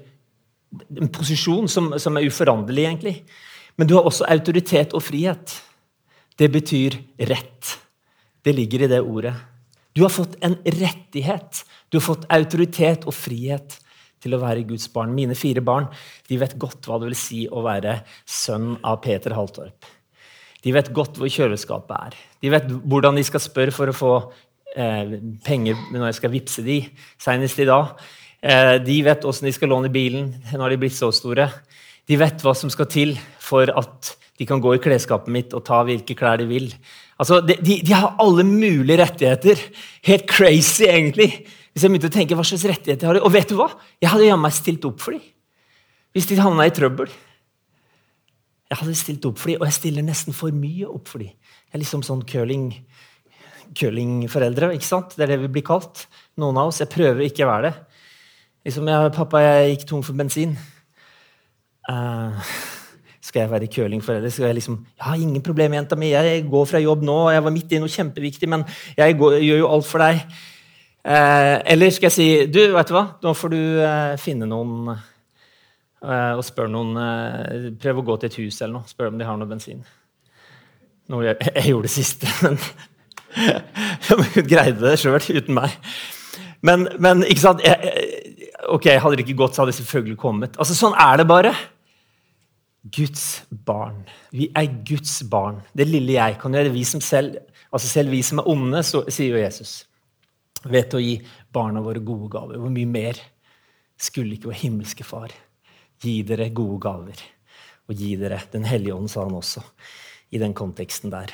[0.98, 3.16] en posisjon som, som er uforanderlig, egentlig.
[3.78, 5.62] Men du har også autoritet og frihet.
[6.36, 6.98] Det betyr
[7.30, 7.78] rett.
[8.44, 9.34] Det ligger i det ordet.
[9.96, 11.64] Du har fått en rettighet.
[11.90, 13.80] Du har fått autoritet og frihet
[14.26, 15.14] til å være Guds barn.
[15.16, 15.88] Mine fire barn
[16.30, 19.94] de vet godt hva det vil si å være sønn av Peter Haltorp.
[20.66, 22.20] De vet godt hvor kjøleskapet er.
[22.42, 24.14] De vet hvordan de skal spørre for å få
[24.74, 26.80] eh, penger når jeg skal vippse de,
[27.22, 27.94] senest i dag.
[28.42, 31.52] Eh, de vet åssen de skal låne bilen når de er blitt så store.
[32.10, 35.64] De vet hva som skal til for at de kan gå i klesskapet mitt og
[35.68, 36.68] ta hvilke klær de vil.
[37.22, 39.62] Altså, de, de, de har alle mulige rettigheter.
[40.10, 41.30] Helt crazy, egentlig.
[41.76, 43.68] Hvis jeg begynte å tenke hva slags rettigheter jeg har Og vet du hva?
[44.00, 45.24] Jeg hadde jammen stilt opp for dem.
[46.16, 47.10] Hvis de havna i trøbbel.
[48.72, 51.34] Jeg hadde stilt opp for dem, og jeg stiller nesten for mye opp for dem.
[51.36, 52.70] Jeg er liksom sånn curling
[53.76, 54.72] curlingforeldre.
[54.74, 55.18] ikke sant?
[55.18, 56.06] Det er det vi blir kalt.
[56.40, 56.80] Noen av oss.
[56.80, 57.76] Jeg prøver ikke å være det.
[58.66, 60.58] Liksom, jeg, 'Pappa, jeg gikk tom for bensin.'
[61.86, 62.34] Uh,
[63.22, 64.32] skal jeg være curlingforelder?
[64.32, 66.10] Skal jeg liksom Ja, ingen problem, jenta mi.
[66.16, 67.30] Jeg går fra jobb nå.
[67.30, 68.64] Jeg var midt i noe kjempeviktig, men
[68.98, 70.26] jeg går, gjør jo alt for deg.
[71.06, 73.04] Uh, eller skal jeg si Du, vet du hva?
[73.22, 74.96] Nå får du eh, finne noen
[76.06, 78.90] og spørre noen Prøv å gå til et hus eller noe.
[78.90, 79.80] Spør om de har noe bensin.
[81.10, 82.60] Noe jeg, jeg gjorde det siste, men
[84.08, 85.74] Hun greide det sjøl uten meg.
[86.66, 87.96] Men, men ikke sant jeg,
[88.72, 90.60] ok, Hadde det ikke gått, så hadde det selvfølgelig kommet.
[90.62, 91.54] Altså, Sånn er det bare.
[92.96, 94.04] Guds barn.
[94.36, 95.60] Vi er Guds barn.
[95.74, 96.74] Det lille jeg kan gjøre.
[96.74, 97.40] Vi som selv,
[97.72, 99.80] altså selv vi som er onde, så, sier jo Jesus,
[100.72, 101.20] vet å gi
[101.54, 102.60] barna våre gode gaver.
[102.62, 103.20] Hvor mye mer
[103.98, 105.34] skulle ikke vår himmelske Far
[106.02, 107.22] gi dere gode gaver?
[107.86, 109.62] Og gi dere Den hellige ånd, sa han også
[110.34, 111.32] i den konteksten der.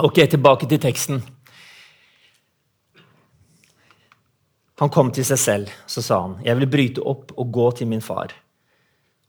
[0.00, 1.20] Ok, tilbake til teksten.
[4.80, 7.86] Han kom til seg selv, så sa han, 'Jeg vil bryte opp og gå til
[7.86, 8.32] min far'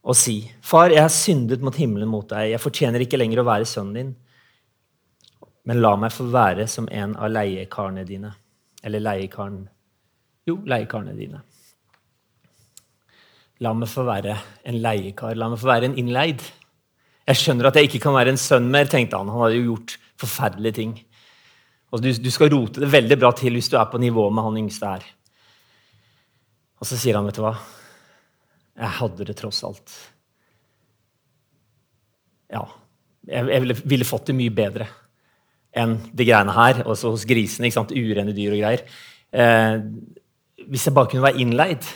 [0.03, 2.51] og si, 'Far, jeg har syndet mot himmelen mot deg.
[2.51, 4.15] Jeg fortjener ikke lenger å være sønnen din.'
[5.65, 8.33] 'Men la meg få være som en av leiekarene dine.'
[8.83, 9.63] Eller leiekaren
[10.47, 11.39] Jo, leiekarene dine.
[13.63, 14.35] La meg få være
[14.67, 15.37] en leiekar.
[15.39, 16.41] La meg få være en innleid.
[17.23, 19.29] Jeg skjønner at jeg ikke kan være en sønn mer, tenkte han.
[19.31, 20.95] Han hadde jo gjort forferdelige ting.
[21.93, 24.47] Og du, du, skal rote det veldig bra til hvis du er på nivå med
[24.47, 25.05] han yngste her.
[26.81, 27.53] Og så sier han, vet du hva
[28.73, 29.95] Jeg hadde det tross alt.
[32.51, 32.65] Ja.
[33.29, 34.89] Jeg, jeg ville, ville, fått det mye bedre
[35.75, 36.83] enn de greiene her.
[36.89, 37.67] Også hos grisene.
[37.67, 37.93] ikke sant?
[37.93, 38.83] Urene dyr og greier.
[39.33, 39.77] Eh,
[40.69, 41.87] hvis jeg bare kunne være innleid.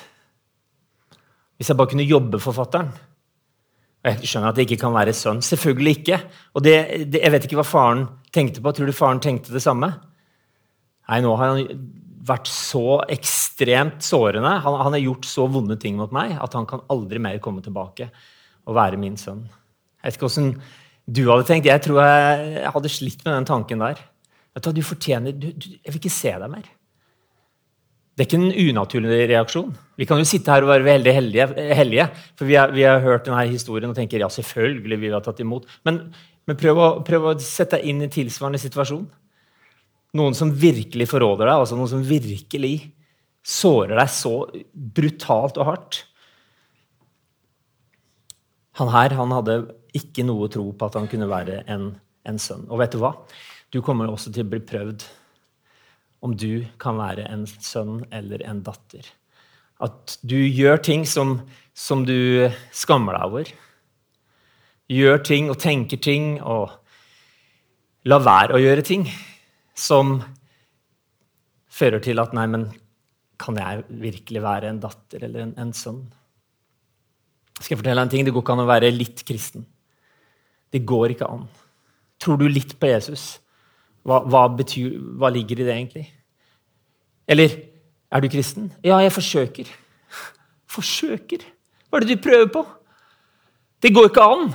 [1.58, 2.92] Hvis jeg bare kunne jobbe forfatteren.
[4.08, 5.42] Jeg skjønner at jeg ikke kan være sønn.
[5.44, 6.20] Selvfølgelig ikke.
[6.56, 6.76] Og det,
[7.12, 8.72] det, Jeg vet ikke hva faren tenkte på.
[8.72, 9.92] Tror du faren tenkte det samme?
[11.08, 11.86] Nei, nå har han
[12.28, 14.58] vært så ekstremt sårende.
[14.63, 17.63] Han, han har gjort så vonde ting mot meg at han kan aldri mer komme
[17.63, 18.10] tilbake
[18.68, 19.46] og være min sønn.
[19.98, 20.52] Jeg vet ikke åssen
[21.08, 21.70] du hadde tenkt.
[21.70, 24.02] Jeg tror jeg, hadde slitt med den tanken der.
[24.58, 26.65] Vet du, du fortjener du, du, Jeg vil ikke se deg mer.
[28.17, 29.70] Det er ikke en unaturlig reaksjon.
[29.98, 31.46] Vi kan jo sitte her og være veldig heldige,
[31.78, 35.22] heldige for vi har, vi har, hørt denne historien og tenker ja, selvfølgelig vi har
[35.22, 35.67] tatt imot.
[35.86, 36.02] Men,
[36.50, 39.06] men prøv, å, prøv, å, sette deg inn i tilsvarende situasjon.
[40.17, 42.74] Noen som virkelig forråder deg, altså noen som virkelig
[43.48, 44.34] sårer deg så
[44.98, 46.02] brutalt og hardt.
[48.82, 49.60] Han her han hadde
[49.98, 51.92] ikke noe tro på at han kunne være en,
[52.28, 52.68] en sønn.
[52.70, 53.14] Og vet du hva?
[53.74, 55.06] Du kommer også til å bli prøvd
[56.26, 59.06] om du kan være en sønn eller en datter.
[59.84, 61.38] At du gjør ting som,
[61.78, 63.52] som du skammer deg over.
[64.90, 66.72] Gjør ting og tenker ting og
[68.08, 69.06] la være å gjøre ting
[69.78, 70.18] som
[71.78, 72.70] fører til at Nei, men
[73.38, 76.06] kan jeg virkelig være en datter eller en, en sønn?
[77.58, 78.26] Skal jeg fortelle deg en ting?
[78.26, 79.66] Det går ikke an å være litt kristen.
[80.73, 81.47] Det går ikke an.
[82.21, 83.38] Tror du litt på Jesus?
[84.08, 86.06] Hva, hva, betyr, hva ligger i det, egentlig?
[87.27, 87.58] Eller
[88.12, 88.69] er du kristen?
[88.86, 89.71] Ja, jeg forsøker.
[90.71, 91.43] Forsøker?
[91.88, 92.63] Hva er det du prøver på?
[93.84, 94.47] Det går ikke an.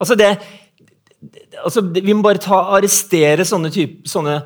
[0.00, 0.30] Altså, det,
[1.62, 4.40] altså Vi må bare ta, arrestere sånne type, sånne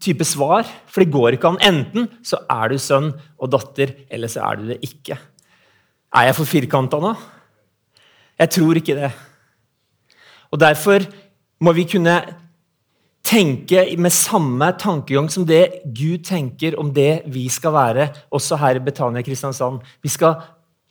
[0.00, 1.60] type svar, for det går ikke an.
[1.66, 5.18] Enten så er du sønn og datter, eller så er du det ikke.
[6.14, 7.14] Er jeg for firkanta nå?
[8.40, 9.10] Jeg tror ikke det.
[10.50, 11.04] Og Derfor
[11.60, 12.16] må vi kunne
[13.26, 18.80] tenke med samme tankegang som det Gud tenker om det vi skal være, også her
[18.80, 19.80] i Betania Kristiansand.
[20.02, 20.40] Vi skal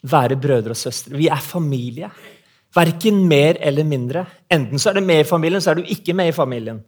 [0.02, 1.18] være brødre og søstre.
[1.18, 2.10] Vi er familie.
[2.76, 4.26] Verken mer eller mindre.
[4.52, 6.84] Enten så er du med i familien, så er du ikke med i familien.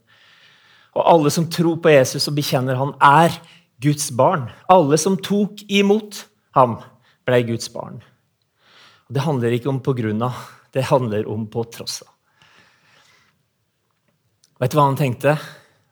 [0.94, 3.36] Og alle som tror på Jesus og bekjenner han, er
[3.82, 4.50] Guds barn.
[4.70, 6.78] Alle som tok imot ham,
[7.26, 8.02] ble Guds barn.
[9.10, 10.38] Og Det handler ikke om på grunn av,
[10.72, 12.11] det handler om på tross av.
[14.62, 15.34] Vet du hva han tenkte?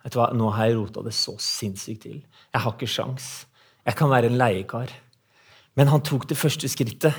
[0.03, 0.29] Vet du hva?
[0.37, 2.19] Nå har jeg rota det så sinnssykt til.
[2.53, 3.29] Jeg har ikke sjans.
[3.81, 4.91] Jeg kan være en leiekar.
[5.73, 7.15] Men han tok det første skrittet.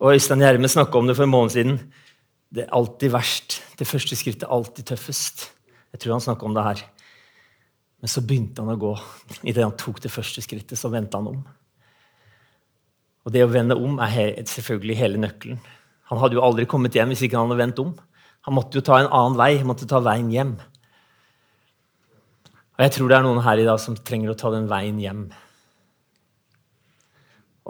[0.00, 1.78] Og Øystein Gjerme snakka om det for en måned siden.
[2.52, 3.60] Det er alltid verst.
[3.78, 5.46] Det første skrittet er alltid tøffest.
[5.94, 6.84] Jeg tror han snakka om det her.
[8.00, 8.92] Men så begynte han å gå.
[9.40, 11.40] Idet han tok det første skrittet, så vendte han om.
[13.24, 15.60] Og det å vende om er selvfølgelig hele nøkkelen.
[16.12, 17.92] Han hadde jo aldri kommet hjem hvis ikke han hadde vendt om.
[18.46, 20.54] Han måtte jo ta en annen vei, han måtte ta veien hjem.
[22.78, 25.00] Og jeg tror det er noen her i dag som trenger å ta den veien
[25.02, 25.26] hjem.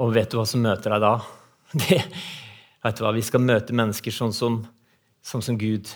[0.00, 1.16] Og vet du hva som møter deg da?
[1.80, 2.04] Det
[2.80, 3.10] Vet du hva?
[3.12, 4.54] Vi skal møte mennesker sånn som,
[5.20, 5.90] sånn som Gud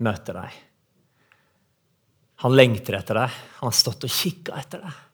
[0.00, 0.54] møter deg.
[2.46, 3.34] Han lengter etter deg.
[3.58, 5.04] Han har stått og kikka etter deg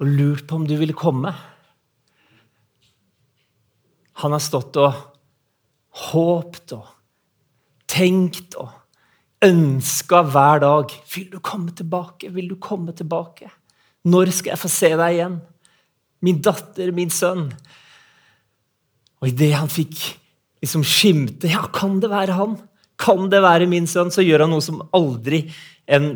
[0.00, 1.32] og lurt på om du ville komme.
[4.24, 4.96] Han har stått og
[6.08, 6.88] håpt og
[7.90, 8.70] tenkt og
[9.44, 10.94] ønska hver dag.
[11.14, 12.30] Vil du komme tilbake?
[12.34, 13.50] Vil du komme tilbake?
[14.08, 15.38] Når skal jeg få se deg igjen?
[16.24, 17.48] Min datter, min sønn.
[19.20, 19.98] Og idet han fikk
[20.60, 22.58] liksom skimte Ja, kan det være han?
[23.00, 24.12] Kan det være min sønn?
[24.12, 25.46] Så gjør han noe som aldri
[25.90, 26.12] en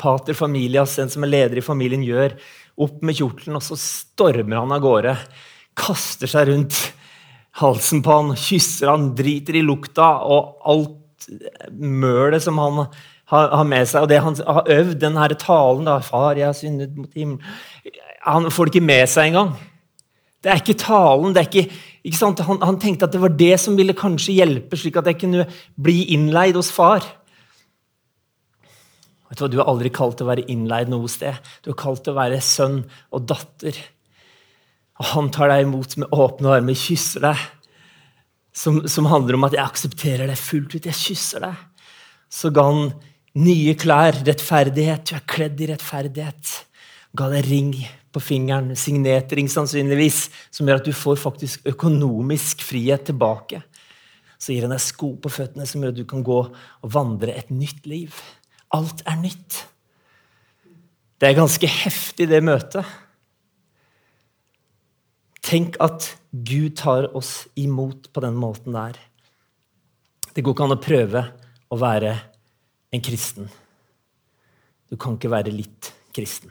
[0.00, 2.36] pater familias, en som er leder i familien, gjør.
[2.80, 5.16] Opp med kjortelen, og så stormer han av gårde.
[5.78, 6.78] Kaster seg rundt
[7.60, 10.96] halsen på han, kysser han, driter i lukta og alt
[11.70, 12.84] mølet som han
[13.30, 14.04] har, har med seg.
[14.04, 17.42] Og det han har øvd, den her talen da, 'Far, jeg har syndet mot himmelen'
[18.26, 19.54] Han får det ikke med seg engang.
[20.44, 21.34] Det er ikke talen.
[21.34, 21.72] det er ikke,
[22.04, 22.40] ikke sant?
[22.40, 25.46] Han, han, tenkte at det var det som ville kanskje hjelpe, slik at jeg kunne
[25.76, 27.04] bli innleid hos far.
[29.30, 31.36] Vet Du hva, du er aldri kalt til å være innleid noe sted.
[31.64, 33.76] Du er kalt til å være sønn og datter.
[35.00, 37.44] Og han tar deg imot med åpne armer, kysser deg.
[38.52, 40.86] Som, som handler om at 'jeg aksepterer deg fullt ut'.
[40.86, 41.56] Jeg kysser deg.
[42.30, 42.92] Så ga han
[43.34, 45.06] nye klær, rettferdighet.
[45.06, 46.66] Du er kledd i rettferdighet.
[47.16, 47.74] Ga deg ring
[48.10, 53.62] på fingeren, signetring sannsynligvis, som gjør at du får faktisk økonomisk frihet tilbake.
[54.40, 57.34] Så gir han deg sko på føttene som gjør at du kan gå og vandre
[57.36, 58.14] et nytt liv.
[58.74, 59.66] Alt er nytt.
[61.20, 62.86] Det er ganske heftig, det møtet.
[65.44, 68.98] Tenk at Gud tar oss imot på den måten der.
[70.34, 71.24] Det går ikke an å prøve
[71.70, 72.14] å være
[72.94, 73.50] en kristen.
[74.90, 76.50] Du kan ikke være litt kristen.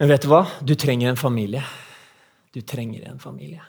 [0.00, 0.42] Men vet du hva?
[0.60, 1.62] Du trenger en familie.
[2.52, 3.62] Du trenger en familie.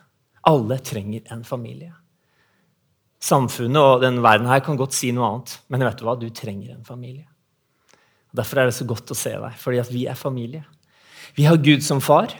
[0.45, 1.93] Alle trenger en familie.
[3.23, 6.17] Samfunnet og denne verden her kan godt si noe annet, men vet du hva?
[6.19, 7.25] Du trenger en familie.
[8.35, 10.65] Derfor er det så godt å se deg, fordi vi er familie.
[11.37, 12.35] Vi har Gud som far.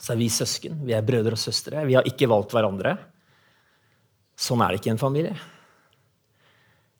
[0.00, 0.80] Så er vi søsken.
[0.88, 1.84] Vi er brødre og søstre.
[1.88, 2.96] Vi har ikke valgt hverandre.
[4.40, 5.34] Sånn er det ikke i en familie.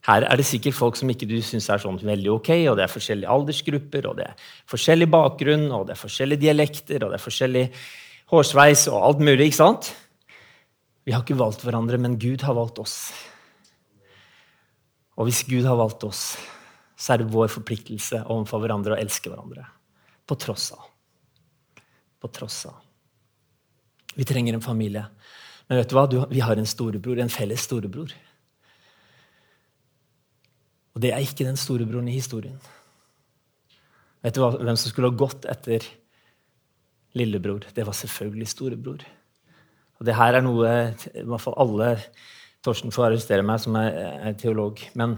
[0.08, 2.86] Her er det sikkert folk som ikke du syns er sånn veldig ok, og det
[2.86, 7.18] er forskjellige aldersgrupper, og det er forskjellig bakgrunn, og det er forskjellige dialekter, og det
[7.18, 7.64] er forskjellig
[8.32, 9.50] hårsveis og alt mulig.
[9.50, 9.90] ikke sant?
[11.04, 12.96] Vi har ikke valgt hverandre, men Gud har valgt oss.
[15.20, 16.24] Og hvis Gud har valgt oss,
[16.96, 19.66] så er det vår forpliktelse overfor hverandre å elske hverandre.
[20.24, 20.86] På tross av.
[22.20, 22.89] På tross av.
[24.16, 25.04] Vi trenger en familie.
[25.68, 26.26] Men vet du hva?
[26.30, 28.12] vi har en storebror, en felles storebror.
[30.94, 32.58] Og det er ikke den storebroren i historien.
[34.24, 35.86] Vet du hvem som skulle ha gått etter
[37.16, 37.64] lillebror?
[37.74, 39.06] Det var selvfølgelig storebror.
[40.00, 40.74] Og det her er noe
[41.14, 41.94] i hvert fall alle
[42.60, 44.80] Torsten får arrestere meg, som er, er teolog.
[44.98, 45.14] Men,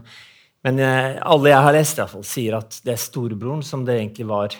[0.62, 3.82] men, eh, alle jeg har lest, i hvert fall, sier at det er storebroren som
[3.86, 4.54] det egentlig var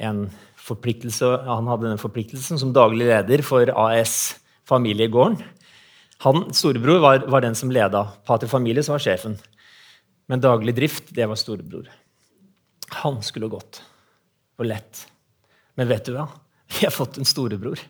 [0.00, 0.22] en
[0.58, 5.38] forpliktelse Han hadde den forpliktelsen som daglig leder for AS Familiegården.
[6.26, 9.38] Han, Storebror var, var den som leda Pater Familie, var sjefen.
[10.28, 11.86] Men daglig drift, det var storebror.
[13.04, 13.80] Han skulle gått.
[14.58, 15.06] Og lett.
[15.78, 16.26] Men vet du hva?
[16.68, 17.80] Vi har fått en storebror.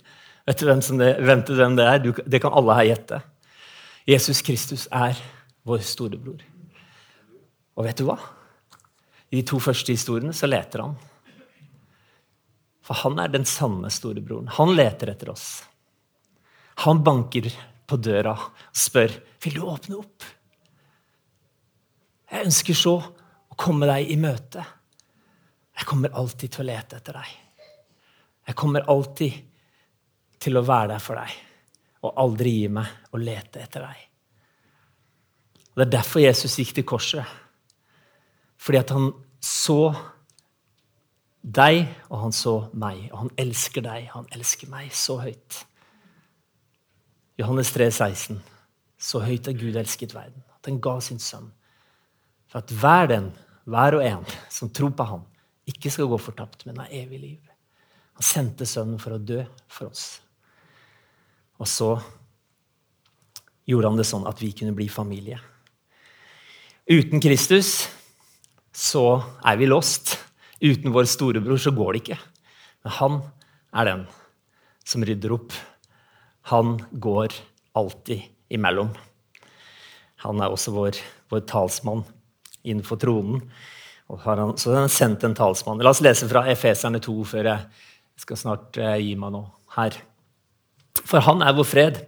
[0.46, 1.98] Vet du hvem, det, hvem det er?
[2.04, 3.20] Du, det kan alle her gjette.
[4.08, 5.18] Jesus Kristus er
[5.66, 6.44] vår storebror.
[7.76, 8.16] Og vet du hva?
[9.28, 10.94] I de to første historiene så leter han.
[12.88, 14.48] For han er den sanne storebroren.
[14.56, 15.48] Han leter etter oss.
[16.86, 17.50] Han banker
[17.88, 19.12] på døra og spør
[19.44, 20.24] vil du åpne opp.
[22.28, 24.64] Jeg ønsker så å komme deg i møte.
[25.76, 27.36] Jeg kommer alltid til å lete etter deg.
[28.48, 29.36] Jeg kommer alltid
[30.40, 31.36] til å være der for deg
[32.08, 34.04] og aldri gi meg å lete etter deg.
[35.68, 37.36] Og Det er derfor Jesus gikk til korset.
[38.58, 39.10] Fordi at han
[39.44, 39.92] så
[41.42, 43.08] deg, og han så meg.
[43.12, 45.62] Og han elsker deg, han elsker meg så høyt.
[47.38, 48.40] Johannes 3, 16.
[48.98, 51.52] Så høyt har Gud elsket verden, at han ga sin sønn
[52.48, 53.26] for at hver den,
[53.68, 55.26] hver og en som tror på ham,
[55.68, 57.50] ikke skal gå fortapt, men har evig liv.
[58.16, 60.06] Han sendte sønnen for å dø for oss.
[61.60, 61.90] Og så
[63.68, 65.36] gjorde han det sånn at vi kunne bli familie.
[66.88, 67.90] Uten Kristus
[68.72, 69.04] så
[69.44, 70.16] er vi lost.
[70.60, 72.18] Uten vår storebror så går det ikke.
[72.84, 73.18] Men han
[73.78, 74.06] er den
[74.88, 75.52] som rydder opp.
[76.50, 77.34] Han går
[77.78, 78.90] alltid imellom.
[80.24, 80.98] Han er også vår,
[81.30, 82.02] vår talsmann
[82.66, 83.44] innenfor tronen.
[84.24, 85.82] Han, så han sendt en talsmann.
[85.84, 87.66] La oss lese fra Efeserne 2 før jeg
[88.18, 89.98] skal snart eh, gi meg noe her.
[91.04, 92.00] For han er vår fred,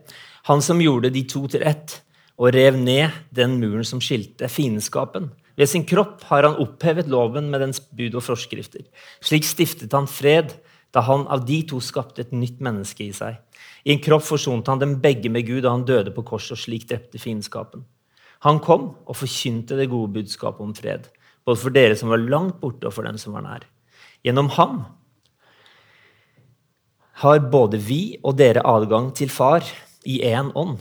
[0.48, 2.00] han som gjorde de to til ett
[2.40, 5.28] og rev ned den muren som skilte fiendskapen.
[5.60, 8.86] Ved sin kropp har han opphevet loven med dens bud og forskrifter.
[9.20, 10.54] Slik stiftet han fred
[10.94, 13.36] da han av de to skapte et nytt menneske i seg.
[13.84, 16.62] I en kropp forsonte han dem begge med Gud da han døde på korset og
[16.62, 17.84] slik drepte fiendskapen.
[18.46, 21.04] Han kom og forkynte det gode budskapet om fred,
[21.44, 23.68] både for dere som var langt borte, og for dem som var nær.
[24.24, 24.80] Gjennom ham
[27.20, 29.66] har både vi og dere adgang til Far
[30.08, 30.80] i én ånd.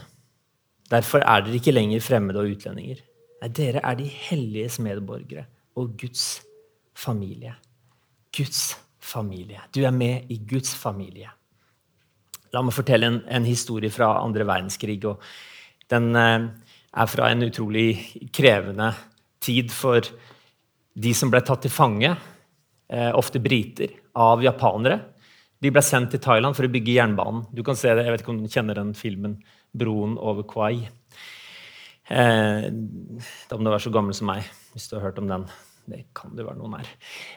[0.87, 3.03] Derfor er dere ikke lenger fremmede og utlendinger.
[3.39, 5.45] Nei, dere er de helliges medborgere
[5.79, 6.41] og Guds
[6.97, 7.55] familie.
[8.35, 9.61] Guds familie.
[9.73, 11.29] Du er med i Guds familie.
[12.53, 14.99] La meg fortelle en, en historie fra andre verdenskrig.
[15.05, 15.21] og
[15.91, 16.49] Den eh,
[16.93, 17.91] er fra en utrolig
[18.35, 18.91] krevende
[19.39, 20.03] tid for
[20.99, 22.11] de som ble tatt til fange,
[22.89, 24.99] eh, ofte briter, av japanere.
[25.59, 27.45] De ble sendt til Thailand for å bygge jernbanen.
[27.55, 29.37] Du kan se det, jeg vet ikke om du kjenner den filmen
[29.75, 30.89] 'Broen over Kwai'.
[32.09, 32.67] Eh,
[33.49, 35.45] da må du være så gammel som meg hvis du har hørt om den.
[35.89, 36.91] Det kan det være noen her.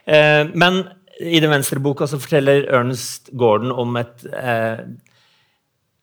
[0.08, 0.82] Eh, men
[1.20, 4.80] i den venstre boka så forteller Ernest Gordon om et eh,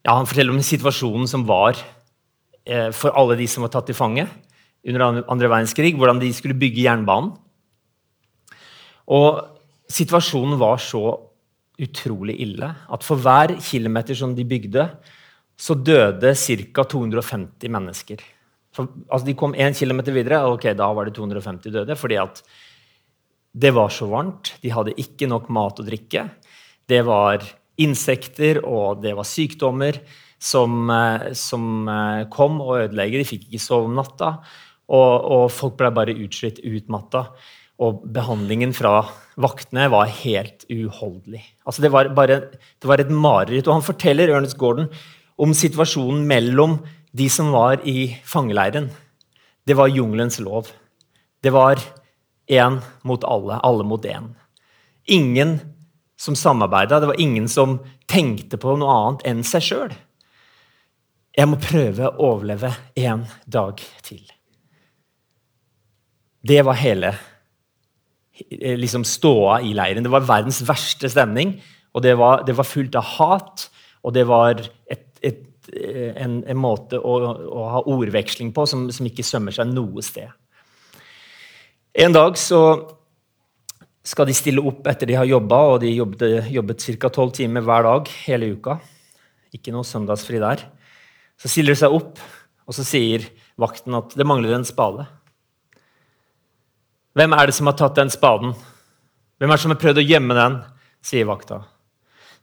[0.06, 1.78] ja, Han forteller om situasjonen som var
[2.64, 4.28] eh, for alle de som var tatt til fange
[4.88, 5.96] under andre, verdenskrig.
[5.98, 7.34] Hvordan de skulle bygge jernbanen.
[9.10, 9.42] Og
[9.90, 11.04] situasjonen var så
[11.80, 14.86] utrolig ille at for hver kilometer som de bygde,
[15.60, 16.84] så døde ca.
[16.84, 18.22] 250 mennesker.
[18.80, 22.00] For, altså de kom én kilometer videre, og okay, da var det 250 døde.
[22.00, 22.40] fordi at
[23.60, 26.30] det var så varmt, de hadde ikke nok mat og drikke.
[26.88, 27.44] Det var
[27.80, 30.00] insekter og det var sykdommer
[30.40, 33.20] som, eh, som eh, kom og ødelegger.
[33.20, 34.38] De fikk ikke sove om natta.
[34.90, 37.26] Og, og folk ble bare utslitt, utmatta.
[37.84, 39.02] Og behandlingen fra
[39.40, 41.44] vaktene var helt uholdelig.
[41.66, 43.68] Altså det, var bare, det var et mareritt.
[43.68, 44.90] Og han forteller Ernest Gordon
[45.40, 46.80] om situasjonen mellom
[47.12, 48.90] de som var i fangeleiren.
[49.66, 50.70] Det var jungelens lov.
[51.42, 51.82] Det var
[52.50, 54.34] én mot alle, alle mot én.
[55.06, 55.60] Ingen
[56.20, 59.94] som samarbeida, det var ingen som tenkte på noe annet enn seg sjøl.
[61.38, 64.24] Jeg må prøve å overleve én dag til.
[66.42, 67.14] Det var hele
[68.60, 70.04] liksom ståa i leiren.
[70.04, 71.58] Det var verdens verste stemning.
[71.94, 73.68] Og det var, det var fullt av hat,
[74.06, 75.09] og det var et,
[75.70, 80.30] en, en, måte å, å, ha ordveksling på som, som ikke sømmer seg noe sted.
[82.00, 82.62] En dag så
[84.06, 87.12] skal de stille opp etter de har jobba, og de jobbet, jobbet ca.
[87.14, 88.80] tolv timer hver dag hele uka.
[89.54, 90.64] Ikke noe søndagsfri der.
[91.40, 92.22] Så stiller de seg opp,
[92.66, 93.26] og så sier
[93.60, 95.06] vakten at det mangler en spade.
[97.18, 98.54] Hvem er det som har tatt den spaden?
[99.40, 100.60] Hvem er det som har prøvd å gjemme den?
[101.00, 101.62] sier vakta.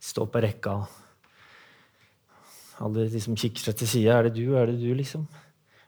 [0.01, 0.79] Stå på rekka.
[2.83, 4.17] Alle de som kikker seg til sida.
[4.17, 4.53] Er det du?
[4.57, 5.25] Er det du, liksom?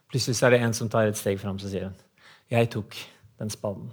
[0.09, 1.97] Plutselig er det en som tar et steg fram, så sier hun.
[2.49, 2.97] Jeg tok
[3.37, 3.91] den spaden.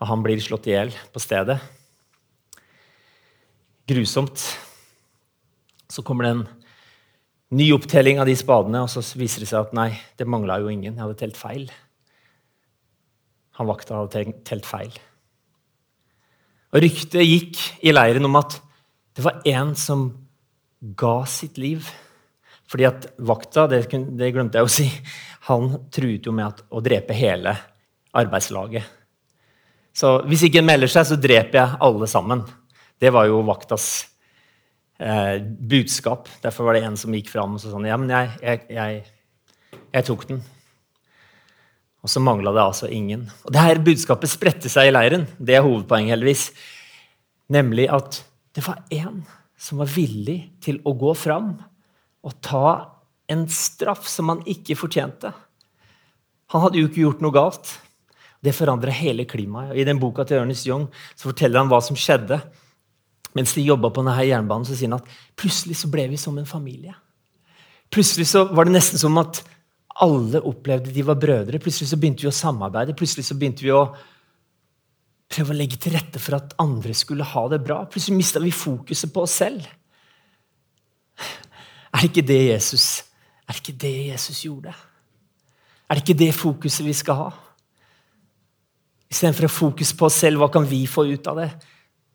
[0.00, 1.58] Og han blir slått i hjel på stedet.
[3.88, 4.40] Grusomt.
[5.92, 6.46] Så kommer det en
[7.60, 10.72] ny opptelling av de spadene, og så viser det seg at nei, det mangla jo
[10.72, 10.94] ingen.
[10.94, 11.68] Jeg hadde telt feil.
[13.60, 14.96] Han vakta hadde telt feil.
[16.74, 18.56] Og Ryktet gikk i leiren om at
[19.14, 20.08] det var en som
[20.96, 21.86] ga sitt liv.
[22.70, 23.84] Fordi at vakta, det,
[24.18, 24.88] det glemte jeg å si,
[25.48, 27.54] han truet jo med å drepe hele
[28.16, 28.86] arbeidslaget.
[29.94, 32.42] Så hvis ikke en melder seg, så dreper jeg alle sammen.
[32.98, 33.86] Det var jo vaktas
[34.98, 36.26] eh, budskap.
[36.42, 39.04] Derfor var det en som gikk fram og sa sånn Ja, men jeg, jeg, jeg,
[39.94, 40.42] jeg tok den.
[42.04, 43.28] Og så mangla det altså ingen.
[43.46, 45.28] Og det her budskapet spredte seg i leiren.
[45.38, 46.48] Det er hovedpoenget, heldigvis.
[47.54, 48.18] Nemlig at
[48.56, 49.22] det var én
[49.64, 51.54] som var villig til å gå fram
[52.24, 52.68] og ta
[53.32, 55.30] en straff som han ikke fortjente.
[56.52, 57.70] Han hadde jo ikke gjort noe galt.
[58.44, 59.72] Det forandra hele klimaet.
[59.72, 60.84] I den boka til Ernest Young
[61.14, 62.42] så forteller han hva som skjedde.
[63.34, 66.36] Mens de jobba på denne jernbanen, så sier han at plutselig så ble vi som
[66.38, 66.92] en familie.
[67.90, 69.40] Plutselig så var det nesten som at
[70.04, 71.60] alle opplevde de var brødre.
[71.62, 72.96] Plutselig så begynte vi å samarbeide.
[72.98, 73.86] Plutselig så begynte vi å
[75.34, 77.82] prøve å legge til rette for at andre skulle ha det bra.
[77.90, 79.66] Plutselig mista vi fokuset på oss selv.
[81.94, 83.04] Er det ikke det Jesus
[83.44, 84.72] Er det ikke det Jesus gjorde?
[85.84, 87.26] Er det ikke det fokuset vi skal ha?
[89.12, 91.50] Istedenfor å fokus på oss selv, hva kan vi få ut av det?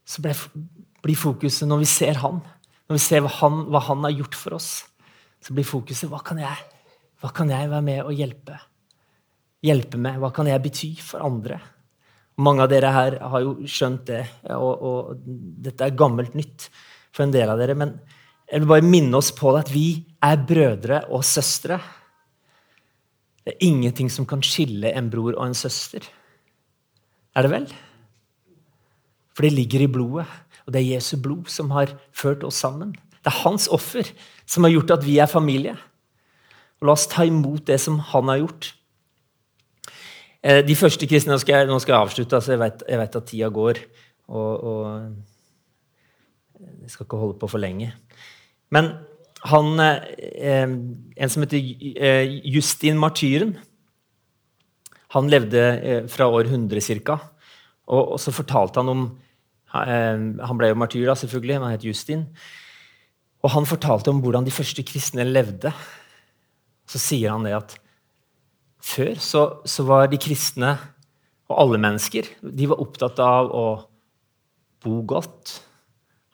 [0.09, 2.41] Så blir fokuset når vi ser Han,
[2.89, 4.72] når vi ser hva han, hva han har gjort for oss,
[5.39, 6.65] så blir fokuset hva kan jeg
[7.20, 8.55] hva kan jeg være med og hjelpe?
[9.65, 10.20] Hjelpe med?
[10.22, 11.59] Hva kan jeg bety for andre?
[12.40, 14.22] Mange av dere her har jo skjønt det,
[14.56, 15.24] og, og
[15.66, 16.70] dette er gammelt nytt
[17.12, 17.76] for en del av dere.
[17.76, 17.98] Men
[18.50, 19.88] Jeg vil bare minne oss på det at vi
[20.26, 21.78] er brødre og søstre.
[23.44, 26.08] Det er ingenting som kan skille en bror og en søster.
[27.36, 27.68] Er det vel?
[29.36, 30.26] For det ligger i blodet,
[30.66, 32.96] og det er Jesu blod som har ført oss sammen.
[33.20, 34.08] Det er hans offer
[34.50, 35.76] som har gjort at vi er familie.
[36.80, 38.74] Og La oss ta imot det som han har gjort.
[40.44, 43.00] Eh, de første kristne, Nå skal jeg, nå skal jeg avslutte, altså jeg, vet, jeg
[43.02, 43.82] vet at tida går.
[44.30, 44.84] Og, og
[46.84, 47.92] jeg skal ikke holde på for lenge.
[48.72, 48.94] Men
[49.50, 51.60] han, eh, en som heter
[51.96, 53.54] eh, Justin Martyren
[55.16, 57.16] Han levde eh, fra år 100 ca.
[57.88, 59.06] Og, og, så fortalte han om
[59.74, 61.60] eh, Han ble jo martyr, da, selvfølgelig.
[61.60, 62.28] Han het Justin.
[63.44, 65.72] Og han fortalte om hvordan de første kristne levde.
[66.90, 67.78] Så sier han det at
[68.80, 70.76] før så, så var de kristne,
[71.50, 73.66] og alle mennesker, de var opptatt av å
[74.84, 75.56] bo godt,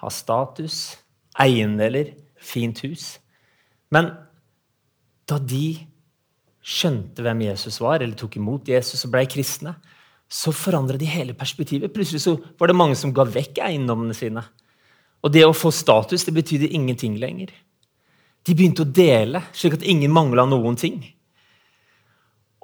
[0.04, 0.98] ha status,
[1.40, 3.16] eiendeler, fint hus.
[3.96, 4.12] Men
[5.26, 5.78] da de
[6.66, 9.76] skjønte hvem Jesus var, eller tok imot Jesus og ble kristne,
[10.30, 11.94] så forandra de hele perspektivet.
[11.94, 14.42] Plutselig så var det mange som ga vekk eiendommene sine.
[15.24, 17.54] Og det å få status det betydde ingenting lenger.
[18.46, 21.00] De begynte å dele, slik at ingen mangla noen ting.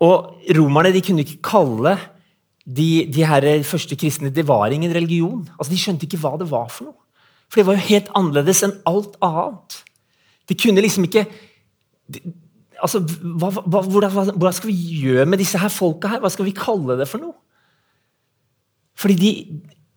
[0.01, 1.95] Og romerne de kunne ikke kalle
[2.65, 5.47] de, de her første kristne Det var ingen religion.
[5.57, 6.97] Altså, De skjønte ikke hva det var for noe.
[7.51, 9.81] For det var jo helt annerledes enn alt annet.
[10.47, 11.25] De kunne liksom ikke
[12.11, 12.21] de,
[12.81, 16.21] altså, hva, hva, hvordan, hvordan, skal vi gjøre med disse her folka her?
[16.23, 17.35] Hva skal vi kalle det for noe?
[18.99, 19.31] Fordi de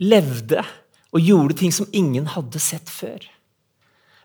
[0.04, 0.62] levde
[1.14, 3.22] og gjorde ting som ingen hadde sett før.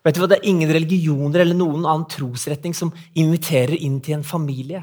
[0.04, 0.30] Vet du hva?
[0.30, 4.82] Det er ingen religioner eller noen annen trosretning som inviterer inn til en familie.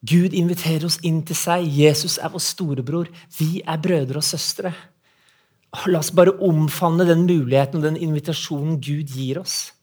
[0.00, 1.66] Gud inviterer oss inn til seg.
[1.76, 3.10] Jesus er vår storebror.
[3.36, 4.72] Vi er brødre og søstre.
[5.86, 9.74] La oss bare omfavne den muligheten og den invitasjonen Gud gir oss.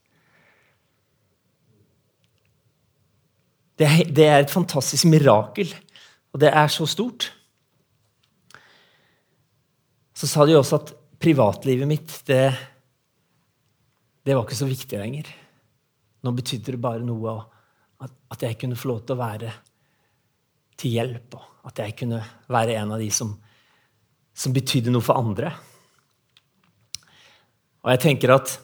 [3.78, 5.70] Det er, et fantastisk mirakel,
[6.34, 7.28] og det er så stort.
[10.18, 12.50] Så sa de også at privatlivet mitt, det,
[14.26, 15.30] det var ikke så viktig lenger.
[16.26, 17.38] Nå betydde det bare noe
[18.02, 19.54] at jeg kunne få lov til å være
[20.78, 22.22] til hjelp, og at jeg kunne
[22.52, 23.34] være en av de som,
[24.38, 25.52] som betydde noe for andre.
[27.84, 28.58] Og jeg tenker at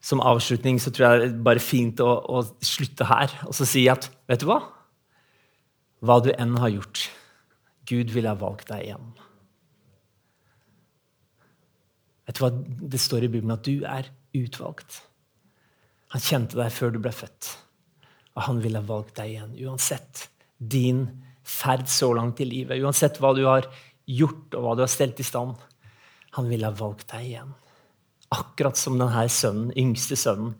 [0.00, 3.66] Som avslutning så tror jeg det er bare fint å, å slutte her og så
[3.68, 4.56] si at vet du hva?
[6.00, 7.02] Hva du enn har gjort,
[7.84, 9.10] Gud ville ha valgt deg igjen.
[12.24, 12.50] Vet du hva
[12.94, 13.52] det står i Bibelen?
[13.52, 14.08] At du er
[14.40, 15.02] utvalgt.
[16.16, 17.52] Han kjente deg før du ble født,
[18.32, 19.52] og han ville ha valgt deg igjen.
[19.68, 20.30] Uansett
[20.60, 21.06] din
[21.46, 23.66] ferd så langt i livet, uansett hva du har
[24.06, 25.56] gjort og hva du har stelt i stand.
[26.36, 27.54] Han ville ha valgt deg igjen.
[28.30, 30.54] Akkurat som denne sønnen, yngste sønnen,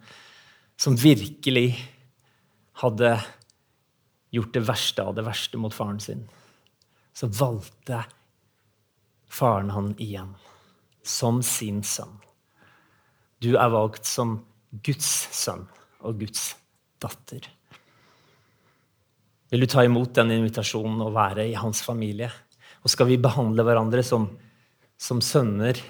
[0.81, 1.77] som virkelig
[2.81, 3.13] hadde
[4.33, 6.25] gjort det verste av det verste mot faren sin.
[7.13, 8.05] Så valgte
[9.31, 10.33] faren han igjen,
[11.05, 12.17] som sin sønn.
[13.41, 14.41] Du er valgt som
[14.85, 15.67] Guds sønn
[16.01, 16.55] og Guds
[17.03, 17.45] datter.
[19.51, 22.31] Vil du ta imot den invitasjonen og være i hans familie?
[22.85, 24.29] Og skal vi behandle hverandre som,
[24.99, 25.81] som sønner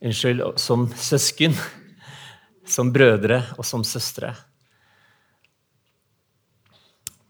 [0.00, 1.54] Unnskyld, som søsken,
[2.68, 4.34] som brødre og som søstre.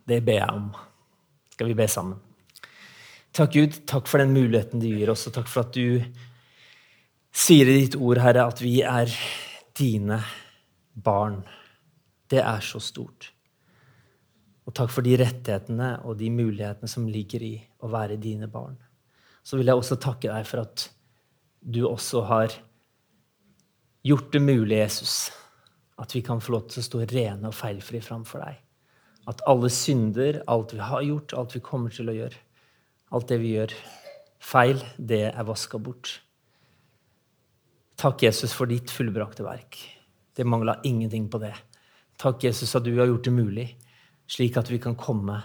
[0.07, 0.72] Det ber jeg om.
[1.55, 2.18] Skal vi be sammen?
[3.37, 6.03] Takk, Gud, takk for den muligheten du gir oss, og takk for at du
[7.37, 9.12] sier i ditt ord, Herre, at vi er
[9.77, 10.22] dine
[10.91, 11.43] barn.
[12.27, 13.31] Det er så stort.
[14.67, 17.55] Og takk for de rettighetene og de mulighetene som ligger i
[17.87, 18.75] å være dine barn.
[19.47, 20.89] Så vil jeg også takke deg for at
[21.62, 22.55] du også har
[24.07, 25.31] gjort det mulig, Jesus,
[25.99, 28.59] at vi kan få lov til å stå rene og feilfri framfor deg.
[29.31, 32.39] At alle synder, alt vi har gjort, alt vi kommer til å gjøre,
[33.14, 33.75] alt det vi gjør
[34.43, 36.21] feil, det er vaska bort.
[37.97, 39.79] Takk, Jesus, for ditt fullbrakte verk.
[40.37, 41.55] Det mangla ingenting på det.
[42.21, 43.67] Takk, Jesus, at du har gjort det mulig,
[44.27, 45.41] slik at vi kan komme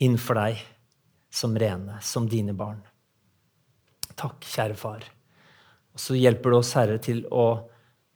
[0.00, 0.62] innenfor deg
[1.30, 2.80] som rene, som dine barn.
[4.16, 5.04] Takk, kjære far.
[5.94, 7.46] Og så hjelper du oss, Herre, til å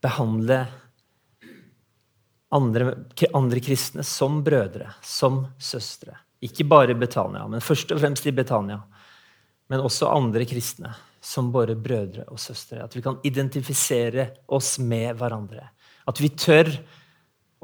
[0.05, 0.65] behandle
[2.55, 2.91] andre,
[3.33, 6.17] andre, kristne som brødre, som søstre.
[6.45, 8.83] Ikke bare i Betania, men først og fremst i Betania.
[9.73, 10.93] Men også andre kristne
[11.25, 12.83] som våre brødre og søstre.
[12.85, 15.71] At vi kan identifisere oss med hverandre.
[16.05, 16.69] At vi tør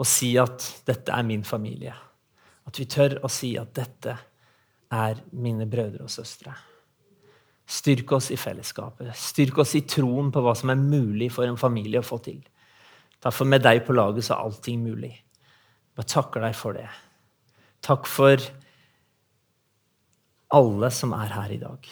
[0.00, 2.09] å si at 'dette er min familie'.
[2.70, 4.12] At vi tør å si at 'dette
[4.94, 6.54] er mine brødre og søstre'.
[7.66, 9.10] Styrk oss i fellesskapet.
[9.14, 12.40] Styrk oss i troen på hva som er mulig for en familie å få til.
[13.22, 15.10] Derfor med deg på laget så er allting mulig.
[15.10, 16.86] Jeg bare takker deg for det.
[17.82, 18.46] Takk for
[20.50, 21.90] alle som er her i dag.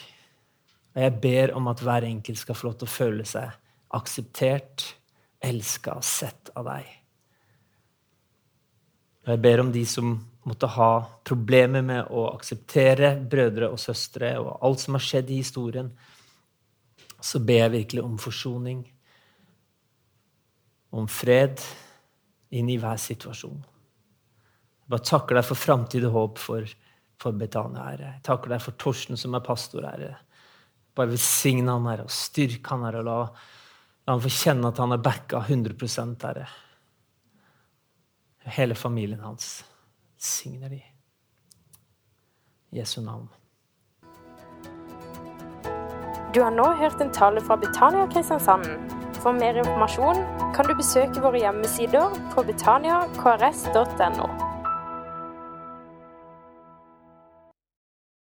[0.95, 3.51] Og jeg ber om at hver enkelt skal få lov til å føle seg
[3.95, 4.95] akseptert,
[5.39, 6.98] elska og sett av deg.
[9.29, 10.15] Og jeg ber om de som
[10.49, 15.35] måtte ha problemer med å akseptere brødre og søstre og alt som har skjedd i
[15.37, 15.91] historien,
[17.21, 18.79] så ber jeg virkelig om forsoning,
[20.97, 21.61] om fred
[22.57, 23.59] inn i hver situasjon.
[23.61, 26.71] Jeg bare takker deg for framtid og håp for,
[27.21, 28.15] for Betania, Herre.
[28.15, 30.15] Jeg takker deg for Torsten, som er pastor, Herre.
[30.97, 33.19] Bare velsigne han, Herre, og styrke han, Herre, og la,
[34.07, 36.49] la han få kjenne at han er backa 100% Herre.
[38.49, 39.65] Hele familien hans.
[40.17, 40.81] Signer de.
[42.71, 43.29] Jesu navn.
[46.33, 48.65] Du har nå hørt en tale fra Betania Kristiansand.
[49.19, 50.21] For mer informasjon
[50.55, 54.48] kan du besøke våre hjemmesider på betaniakrs.no.